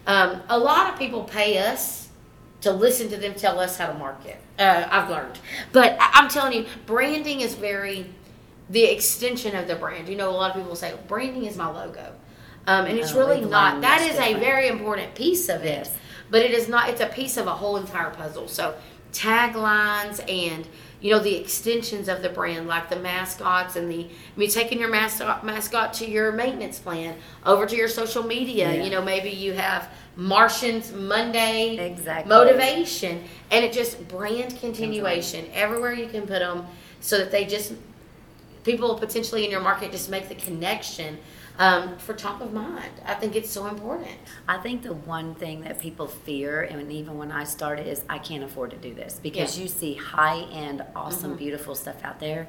Um, 0.07 0.41
a 0.49 0.57
lot 0.57 0.91
of 0.91 0.97
people 0.99 1.23
pay 1.23 1.59
us 1.59 2.09
to 2.61 2.71
listen 2.71 3.09
to 3.09 3.17
them 3.17 3.35
tell 3.35 3.59
us 3.59 3.77
how 3.77 3.87
to 3.87 3.93
market. 3.93 4.37
Uh, 4.57 4.87
I've 4.89 5.09
learned, 5.11 5.37
but 5.71 5.95
I- 5.99 6.11
I'm 6.15 6.29
telling 6.29 6.53
you, 6.53 6.65
branding 6.87 7.41
is 7.41 7.53
very 7.53 8.07
the 8.69 8.83
extension 8.85 9.55
of 9.55 9.67
the 9.67 9.75
brand. 9.75 10.07
You 10.09 10.15
know, 10.15 10.29
a 10.29 10.31
lot 10.31 10.51
of 10.51 10.57
people 10.57 10.75
say 10.75 10.93
branding 11.07 11.45
is 11.45 11.55
my 11.55 11.67
logo, 11.69 12.11
um, 12.67 12.85
and 12.85 12.97
it's 12.97 13.13
Oh, 13.13 13.19
really 13.19 13.41
not. 13.41 13.81
That 13.81 14.01
is 14.01 14.15
is 14.15 14.19
a 14.19 14.33
very 14.35 14.67
important 14.67 15.13
piece 15.15 15.49
of 15.49 15.63
it, 15.63 15.89
but 16.31 16.41
it 16.41 16.51
is 16.51 16.67
not. 16.67 16.89
It's 16.89 17.01
a 17.01 17.07
piece 17.07 17.37
of 17.37 17.47
a 17.47 17.51
whole 17.53 17.77
entire 17.77 18.09
puzzle. 18.11 18.47
So 18.47 18.75
taglines 19.13 20.19
and 20.29 20.67
you 21.01 21.11
know 21.11 21.19
the 21.19 21.35
extensions 21.35 22.07
of 22.09 22.21
the 22.21 22.27
brand 22.29 22.67
like 22.67 22.89
the 22.89 22.95
mascots 22.97 23.75
and 23.77 23.89
the 23.89 24.03
I 24.05 24.09
mean 24.39 24.49
taking 24.49 24.79
your 24.79 24.89
mascot 24.89 25.45
mascot 25.45 25.93
to 25.95 26.09
your 26.09 26.31
maintenance 26.33 26.79
plan 26.79 27.15
over 27.45 27.65
to 27.65 27.75
your 27.77 27.87
social 27.87 28.23
media 28.23 28.73
Yeah. 28.73 28.83
you 28.83 28.89
know 28.89 29.01
maybe 29.01 29.29
you 29.29 29.53
have 29.53 29.87
Martians 30.17 30.91
Monday 30.91 31.77
Exactly. 31.77 32.29
motivation 32.29 33.23
and 33.51 33.63
it 33.63 33.71
just 33.71 34.05
brand 34.09 34.57
continuation 34.59 35.45
everywhere 35.53 35.93
you 35.93 36.07
can 36.07 36.21
put 36.21 36.39
them 36.39 36.65
so 36.99 37.17
that 37.17 37.31
they 37.31 37.45
just 37.45 37.73
people 38.65 38.95
potentially 38.97 39.45
in 39.45 39.51
your 39.51 39.61
market 39.61 39.91
just 39.91 40.09
make 40.09 40.27
the 40.27 40.35
connection 40.35 41.17
um, 41.57 41.97
for 41.99 42.13
top 42.13 42.41
of 42.41 42.51
mind 42.51 42.91
I 43.05 43.13
think 43.13 43.35
it's 43.37 43.49
so 43.49 43.67
important 43.67 44.17
I 44.47 44.57
think 44.57 44.81
the 44.83 44.93
one 44.93 45.35
thing 45.35 45.61
that 45.61 45.79
people 45.79 46.07
fear, 46.07 46.61
and 46.63 46.91
even 46.91 47.17
when 47.17 47.31
I 47.31 47.45
started, 47.45 47.87
is 47.87 48.03
I 48.09 48.17
can't 48.17 48.43
afford 48.43 48.71
to 48.71 48.77
do 48.77 48.93
this 48.93 49.19
because 49.23 49.55
Yeah. 49.57 49.63
you 49.63 49.69
see 49.69 49.93
high 49.95 50.41
end, 50.51 50.83
awesome, 50.95 51.31
Mm-hmm. 51.31 51.37
beautiful 51.39 51.73
stuff 51.75 52.03
out 52.03 52.19
there. 52.19 52.47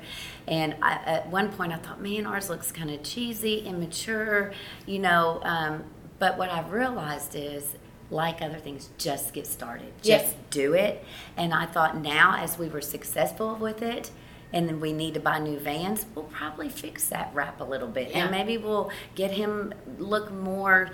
And 0.49 0.75
I, 0.83 0.93
at 1.07 1.29
one 1.31 1.51
point, 1.53 1.73
I 1.73 1.77
thought, 1.77 2.01
man, 2.03 2.27
ours 2.27 2.51
looks 2.51 2.71
kind 2.73 2.91
of 2.91 3.03
cheesy, 3.03 3.61
immature, 3.61 4.53
you 4.87 4.99
know. 4.99 5.41
Um, 5.43 5.85
but 6.19 6.37
what 6.37 6.51
I've 6.51 6.71
realized 6.73 7.35
is, 7.35 7.77
like 8.11 8.43
other 8.43 8.59
things, 8.59 8.91
just 8.99 9.33
get 9.33 9.47
started, 9.47 9.93
Yes. 10.03 10.23
just 10.23 10.51
do 10.51 10.75
it. 10.75 11.05
And 11.37 11.55
I 11.55 11.65
thought 11.67 11.97
now, 11.97 12.37
as 12.39 12.59
we 12.59 12.69
were 12.69 12.83
successful 12.83 13.55
with 13.57 13.81
it, 13.83 14.11
and 14.53 14.69
then 14.69 14.81
we 14.81 14.93
need 14.93 15.15
to 15.15 15.21
buy 15.21 15.39
new 15.39 15.59
vans, 15.59 16.07
we'll 16.15 16.25
probably 16.27 16.69
fix 16.69 17.09
that 17.09 17.31
wrap 17.35 17.61
a 17.61 17.65
little 17.65 17.89
bit. 17.89 18.11
Yeah. 18.11 18.23
And 18.23 18.31
maybe 18.31 18.57
we'll 18.59 18.91
get 19.15 19.31
him 19.33 19.75
look 19.99 20.33
more 20.33 20.91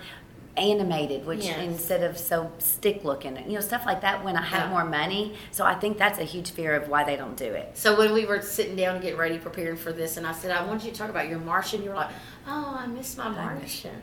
animated, 0.55 1.25
which 1.25 1.45
Yes. 1.45 1.59
instead 1.59 2.03
of 2.03 2.15
so 2.17 2.51
stick 2.59 3.03
looking, 3.03 3.37
you 3.49 3.55
know, 3.55 3.59
stuff 3.59 3.85
like 3.87 4.01
that 4.01 4.23
when 4.23 4.35
I 4.37 4.41
have 4.43 4.65
Yeah. 4.65 4.69
more 4.69 4.85
money. 4.85 5.33
So 5.51 5.65
I 5.65 5.73
think 5.73 5.97
that's 5.97 6.19
a 6.19 6.23
huge 6.23 6.51
fear 6.51 6.75
of 6.75 6.89
why 6.89 7.03
they 7.03 7.15
don't 7.15 7.35
do 7.35 7.45
it. 7.45 7.71
So 7.73 7.97
when 7.97 8.13
we 8.13 8.25
were 8.25 8.39
sitting 8.41 8.75
down 8.75 8.95
and 8.95 9.01
getting 9.03 9.17
ready, 9.17 9.39
preparing 9.39 9.77
for 9.77 9.91
this, 9.91 10.15
and 10.17 10.27
I 10.27 10.31
said, 10.31 10.51
I 10.51 10.63
want 10.65 10.83
you 10.83 10.91
to 10.91 10.97
talk 10.97 11.09
about 11.09 11.27
your 11.27 11.39
Martian, 11.39 11.81
you're 11.81 11.95
like, 11.95 12.11
oh, 12.47 12.77
I 12.79 12.85
miss 12.85 13.17
my 13.17 13.29
Martian. 13.29 13.99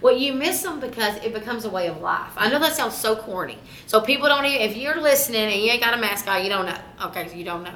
Well, 0.00 0.16
you 0.16 0.32
miss 0.32 0.62
them 0.62 0.80
because 0.80 1.16
it 1.24 1.32
becomes 1.32 1.64
a 1.64 1.70
way 1.70 1.86
of 1.88 2.00
life. 2.00 2.32
I 2.36 2.48
know 2.48 2.58
that 2.58 2.74
sounds 2.74 2.96
so 2.96 3.14
corny. 3.16 3.58
So 3.86 4.00
people 4.00 4.28
don't 4.28 4.44
even, 4.44 4.60
if 4.62 4.76
you're 4.76 5.00
listening 5.00 5.42
and 5.52 5.62
you 5.62 5.70
ain't 5.70 5.82
got 5.82 5.94
a 5.94 6.00
mascot, 6.00 6.42
you 6.42 6.48
don't 6.48 6.66
know. 6.66 6.78
Okay, 7.06 7.28
so 7.28 7.34
you 7.34 7.44
don't 7.44 7.62
know. 7.62 7.74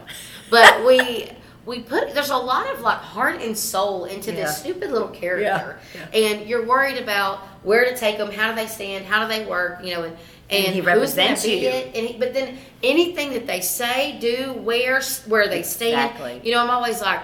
But 0.50 0.84
we, 0.86 1.28
we 1.66 1.80
put, 1.80 2.14
there's 2.14 2.30
a 2.30 2.36
lot 2.36 2.72
of 2.74 2.80
like 2.80 2.98
heart 2.98 3.40
and 3.42 3.56
soul 3.56 4.06
into 4.06 4.30
Yeah. 4.32 4.42
this 4.42 4.58
stupid 4.58 4.90
little 4.90 5.08
character. 5.08 5.78
And 6.14 6.48
you're 6.48 6.64
worried 6.66 6.96
about 6.98 7.38
where 7.64 7.84
to 7.84 7.96
take 7.96 8.18
them, 8.18 8.30
how 8.32 8.50
do 8.50 8.56
they 8.56 8.66
stand, 8.66 9.04
how 9.04 9.22
do 9.22 9.28
they 9.28 9.44
work, 9.46 9.84
you 9.84 9.94
know, 9.94 10.04
and, 10.04 10.16
and, 10.50 10.66
And 10.66 10.74
he 10.74 10.80
represents 10.80 11.44
you. 11.46 11.56
it. 11.56 11.94
And 11.96 12.06
he, 12.06 12.18
but 12.18 12.32
then 12.32 12.58
anything 12.82 13.32
that 13.32 13.46
they 13.46 13.60
say, 13.60 14.18
do, 14.20 14.52
where, 14.62 15.00
where 15.26 15.48
they 15.48 15.62
stand, 15.64 16.10
Exactly. 16.12 16.40
you 16.44 16.54
know, 16.54 16.62
I'm 16.62 16.70
always 16.70 17.00
like, 17.00 17.20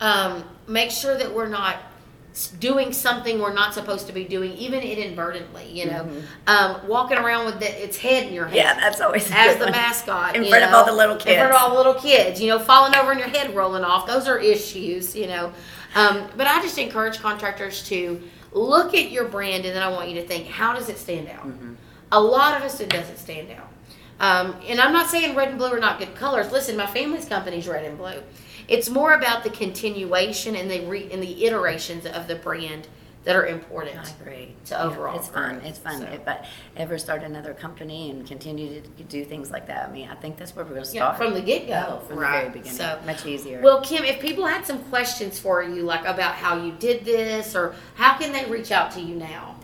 um, 0.00 0.44
make 0.68 0.90
sure 0.90 1.16
that 1.16 1.32
we're 1.34 1.48
not 1.48 1.76
doing 2.60 2.92
something 2.92 3.38
we're 3.40 3.52
not 3.52 3.72
supposed 3.74 4.06
to 4.06 4.12
be 4.12 4.24
doing, 4.24 4.52
even 4.52 4.80
inadvertently. 4.80 5.70
You 5.70 5.86
know, 5.86 6.02
Mm-hmm. 6.04 6.20
um, 6.48 6.86
walking 6.88 7.18
around 7.18 7.46
with 7.46 7.58
the, 7.60 7.82
its 7.82 7.96
head 7.96 8.26
in 8.26 8.32
your 8.34 8.44
hand. 8.44 8.56
Yeah, 8.56 8.74
that's 8.74 9.00
always 9.00 9.30
as 9.32 9.56
the 9.56 9.64
one. 9.64 9.72
mascot 9.72 10.36
In 10.36 10.44
front 10.44 10.64
of 10.64 10.72
all 10.74 10.84
the 10.84 10.92
little 10.92 11.16
kids. 11.16 11.30
In 11.30 11.38
front 11.38 11.54
of 11.54 11.60
all 11.60 11.70
the 11.70 11.76
little 11.76 11.94
kids, 12.00 12.40
you 12.40 12.48
know, 12.48 12.58
falling 12.58 12.94
over 12.94 13.10
and 13.10 13.20
your 13.20 13.28
head 13.28 13.54
rolling 13.54 13.84
off. 13.84 14.06
Those 14.06 14.28
are 14.28 14.38
issues, 14.38 15.16
you 15.16 15.26
know. 15.26 15.52
Um, 15.94 16.28
but 16.36 16.46
I 16.46 16.60
just 16.60 16.76
encourage 16.78 17.18
contractors 17.20 17.82
to 17.88 18.20
look 18.52 18.94
at 18.94 19.10
your 19.10 19.24
brand, 19.28 19.64
and 19.64 19.74
then 19.74 19.82
I 19.82 19.88
want 19.88 20.08
you 20.10 20.20
to 20.20 20.26
think, 20.26 20.46
how 20.46 20.74
does 20.74 20.88
it 20.88 20.98
stand 20.98 21.28
out? 21.28 21.46
Mm-hmm. 21.46 21.74
A 22.12 22.20
lot 22.20 22.56
of 22.56 22.62
us, 22.62 22.80
it 22.80 22.90
doesn't 22.90 23.16
stand 23.18 23.48
out. 23.50 23.68
Um, 24.18 24.56
and 24.66 24.80
I'm 24.80 24.92
not 24.92 25.08
saying 25.10 25.34
red 25.34 25.48
and 25.48 25.58
blue 25.58 25.68
are 25.68 25.80
not 25.80 25.98
good 25.98 26.14
colors. 26.14 26.50
Listen, 26.52 26.76
my 26.76 26.86
family's 26.86 27.26
company's 27.26 27.66
red 27.68 27.84
and 27.84 27.98
blue. 27.98 28.22
It's 28.68 28.88
more 28.90 29.12
about 29.14 29.44
the 29.44 29.50
continuation 29.50 30.56
and 30.56 30.70
the 30.70 30.80
re- 30.86 31.08
and 31.12 31.22
the 31.22 31.44
iterations 31.46 32.06
of 32.06 32.26
the 32.28 32.34
brand 32.36 32.88
that 33.24 33.34
are 33.34 33.46
important. 33.46 33.98
I 33.98 34.10
agree. 34.20 34.54
To 34.66 34.80
overall 34.84 35.18
it's 35.18 35.28
fun. 35.28 35.56
It's 35.64 35.78
fun. 35.78 35.98
so. 35.98 36.04
If 36.06 36.26
I 36.28 36.46
ever 36.76 36.96
start 36.96 37.22
another 37.24 37.54
company 37.54 38.10
and 38.10 38.24
continue 38.26 38.80
to 38.80 39.02
do 39.04 39.24
things 39.24 39.50
like 39.50 39.66
that, 39.66 39.88
I 39.88 39.92
mean, 39.92 40.08
I 40.08 40.14
think 40.14 40.36
that's 40.36 40.54
where 40.54 40.64
we're 40.64 40.74
going 40.74 40.84
to 40.84 40.92
Yeah, 40.94 41.12
start 41.12 41.16
from 41.16 41.34
the 41.34 41.40
get 41.42 41.66
go, 41.66 42.00
Oh, 42.02 42.06
from 42.06 42.18
right? 42.18 42.44
the 42.44 42.50
very 42.50 42.52
beginning. 42.60 42.78
So 42.78 43.00
much 43.04 43.26
easier. 43.26 43.60
Well, 43.62 43.80
Kim, 43.82 44.04
if 44.04 44.20
people 44.20 44.46
had 44.46 44.64
some 44.64 44.78
questions 44.84 45.40
for 45.40 45.60
you, 45.62 45.82
like 45.82 46.04
about 46.06 46.34
how 46.36 46.62
you 46.64 46.72
did 46.78 47.04
this, 47.04 47.56
or 47.56 47.74
how 47.96 48.16
can 48.16 48.30
they 48.32 48.44
reach 48.50 48.70
out 48.70 48.92
to 48.92 49.00
you 49.00 49.14
now? 49.16 49.56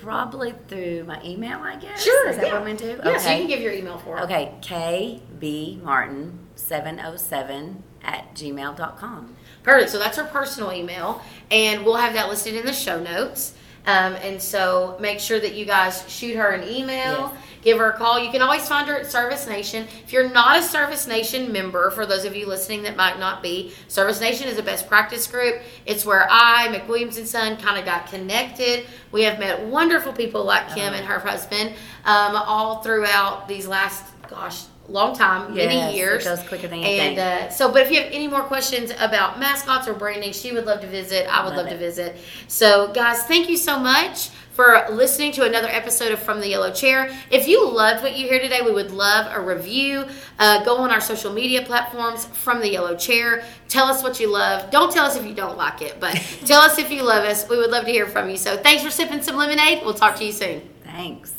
probably 0.00 0.52
through 0.66 1.04
my 1.04 1.22
email, 1.22 1.60
I 1.60 1.76
guess. 1.76 2.02
Sure, 2.02 2.28
Is 2.28 2.34
that 2.36 2.46
yeah. 2.46 2.52
what 2.54 2.58
I'm 2.62 2.64
going 2.66 2.76
to 2.78 2.96
do? 2.96 3.08
Yeah, 3.08 3.18
so 3.18 3.30
you 3.30 3.38
can 3.38 3.46
give 3.46 3.60
your 3.60 3.72
email 3.72 3.98
for 3.98 4.18
it. 4.18 4.22
Okay, 4.22 4.52
KB 4.60 5.80
Martin 5.80 6.40
seven 6.56 7.00
oh 7.04 7.14
seven 7.16 7.84
at 8.04 8.34
gmail.com. 8.34 9.34
Perfect. 9.62 9.90
So 9.90 9.98
that's 9.98 10.16
her 10.16 10.24
personal 10.24 10.72
email, 10.72 11.22
and 11.50 11.84
we'll 11.84 11.96
have 11.96 12.14
that 12.14 12.28
listed 12.28 12.54
in 12.54 12.66
the 12.66 12.72
show 12.72 13.00
notes. 13.00 13.54
Um, 13.84 14.14
and 14.22 14.40
so 14.40 14.96
make 15.00 15.18
sure 15.18 15.40
that 15.40 15.54
you 15.54 15.64
guys 15.64 16.04
shoot 16.08 16.36
her 16.36 16.50
an 16.50 16.68
email, 16.68 17.32
Yes. 17.32 17.34
give 17.62 17.78
her 17.78 17.90
a 17.90 17.96
call. 17.96 18.16
You 18.20 18.30
can 18.30 18.40
always 18.40 18.68
find 18.68 18.86
her 18.88 18.94
at 18.96 19.10
Service 19.10 19.48
Nation. 19.48 19.88
If 20.04 20.12
you're 20.12 20.30
not 20.30 20.60
a 20.60 20.62
Service 20.62 21.08
Nation 21.08 21.50
member, 21.50 21.90
for 21.90 22.06
those 22.06 22.24
of 22.24 22.36
you 22.36 22.46
listening 22.46 22.84
that 22.84 22.96
might 22.96 23.18
not 23.18 23.42
be, 23.42 23.72
Service 23.88 24.20
Nation 24.20 24.46
is 24.46 24.56
a 24.56 24.62
best 24.62 24.86
practice 24.88 25.26
group. 25.26 25.56
It's 25.84 26.06
where 26.06 26.28
I, 26.30 26.68
McWilliams 26.68 27.18
and 27.18 27.26
Son, 27.26 27.56
kind 27.56 27.76
of 27.76 27.84
got 27.84 28.06
connected. 28.06 28.86
We 29.10 29.22
have 29.24 29.40
met 29.40 29.64
wonderful 29.66 30.12
people 30.12 30.44
like 30.44 30.68
Kim 30.76 30.94
and 30.94 31.04
her 31.04 31.18
husband 31.18 31.70
um, 32.04 32.36
all 32.36 32.82
throughout 32.84 33.48
these 33.48 33.66
last, 33.66 34.04
gosh, 34.28 34.62
long 34.92 35.16
time, 35.16 35.54
Yes, 35.56 35.66
many 35.66 35.92
it 35.92 35.96
years. 35.96 36.24
goes 36.24 36.42
quicker 36.44 36.68
than 36.68 36.80
you 36.80 36.86
and, 36.86 37.16
think. 37.16 37.18
Uh, 37.18 37.48
so, 37.50 37.72
but 37.72 37.82
if 37.82 37.90
you 37.90 38.00
have 38.02 38.12
any 38.12 38.28
more 38.28 38.42
questions 38.42 38.92
about 39.00 39.38
mascots 39.40 39.88
or 39.88 39.94
branding, 39.94 40.32
she 40.32 40.52
would 40.52 40.66
love 40.66 40.80
to 40.82 40.86
visit. 40.86 41.26
I 41.32 41.44
would 41.44 41.54
love, 41.56 41.64
Love 41.66 41.70
to 41.70 41.78
visit. 41.78 42.16
So, 42.48 42.92
guys, 42.92 43.22
thank 43.24 43.48
you 43.48 43.56
so 43.56 43.78
much 43.78 44.30
for 44.52 44.84
listening 44.90 45.32
to 45.32 45.44
another 45.44 45.68
episode 45.68 46.12
of 46.12 46.18
From 46.18 46.40
the 46.40 46.48
Yellow 46.48 46.70
Chair. 46.72 47.10
If 47.30 47.48
you 47.48 47.66
loved 47.68 48.02
what 48.02 48.18
you 48.18 48.28
hear 48.28 48.38
today, 48.38 48.60
we 48.60 48.70
would 48.72 48.90
love 48.90 49.34
a 49.34 49.40
review. 49.40 50.04
Uh, 50.38 50.62
go 50.64 50.76
on 50.76 50.90
our 50.90 51.00
social 51.00 51.32
media 51.32 51.62
platforms, 51.62 52.26
From 52.26 52.60
the 52.60 52.68
Yellow 52.70 52.94
Chair. 52.94 53.44
Tell 53.68 53.86
us 53.86 54.02
what 54.02 54.20
you 54.20 54.28
love. 54.30 54.70
Don't 54.70 54.92
tell 54.92 55.06
us 55.06 55.16
if 55.16 55.24
you 55.24 55.34
don't 55.34 55.56
like 55.56 55.80
it, 55.80 55.98
but 56.00 56.14
tell 56.44 56.60
us 56.60 56.78
if 56.78 56.90
you 56.90 57.02
love 57.02 57.24
us. 57.24 57.48
We 57.48 57.56
would 57.56 57.70
love 57.70 57.86
to 57.86 57.90
hear 57.90 58.06
from 58.06 58.28
you. 58.28 58.36
So, 58.36 58.56
thanks 58.58 58.82
for 58.82 58.90
sipping 58.90 59.22
some 59.22 59.36
lemonade. 59.36 59.80
We'll 59.84 59.94
talk 59.94 60.16
to 60.16 60.24
you 60.24 60.32
soon. 60.32 60.68
Thanks. 60.84 61.32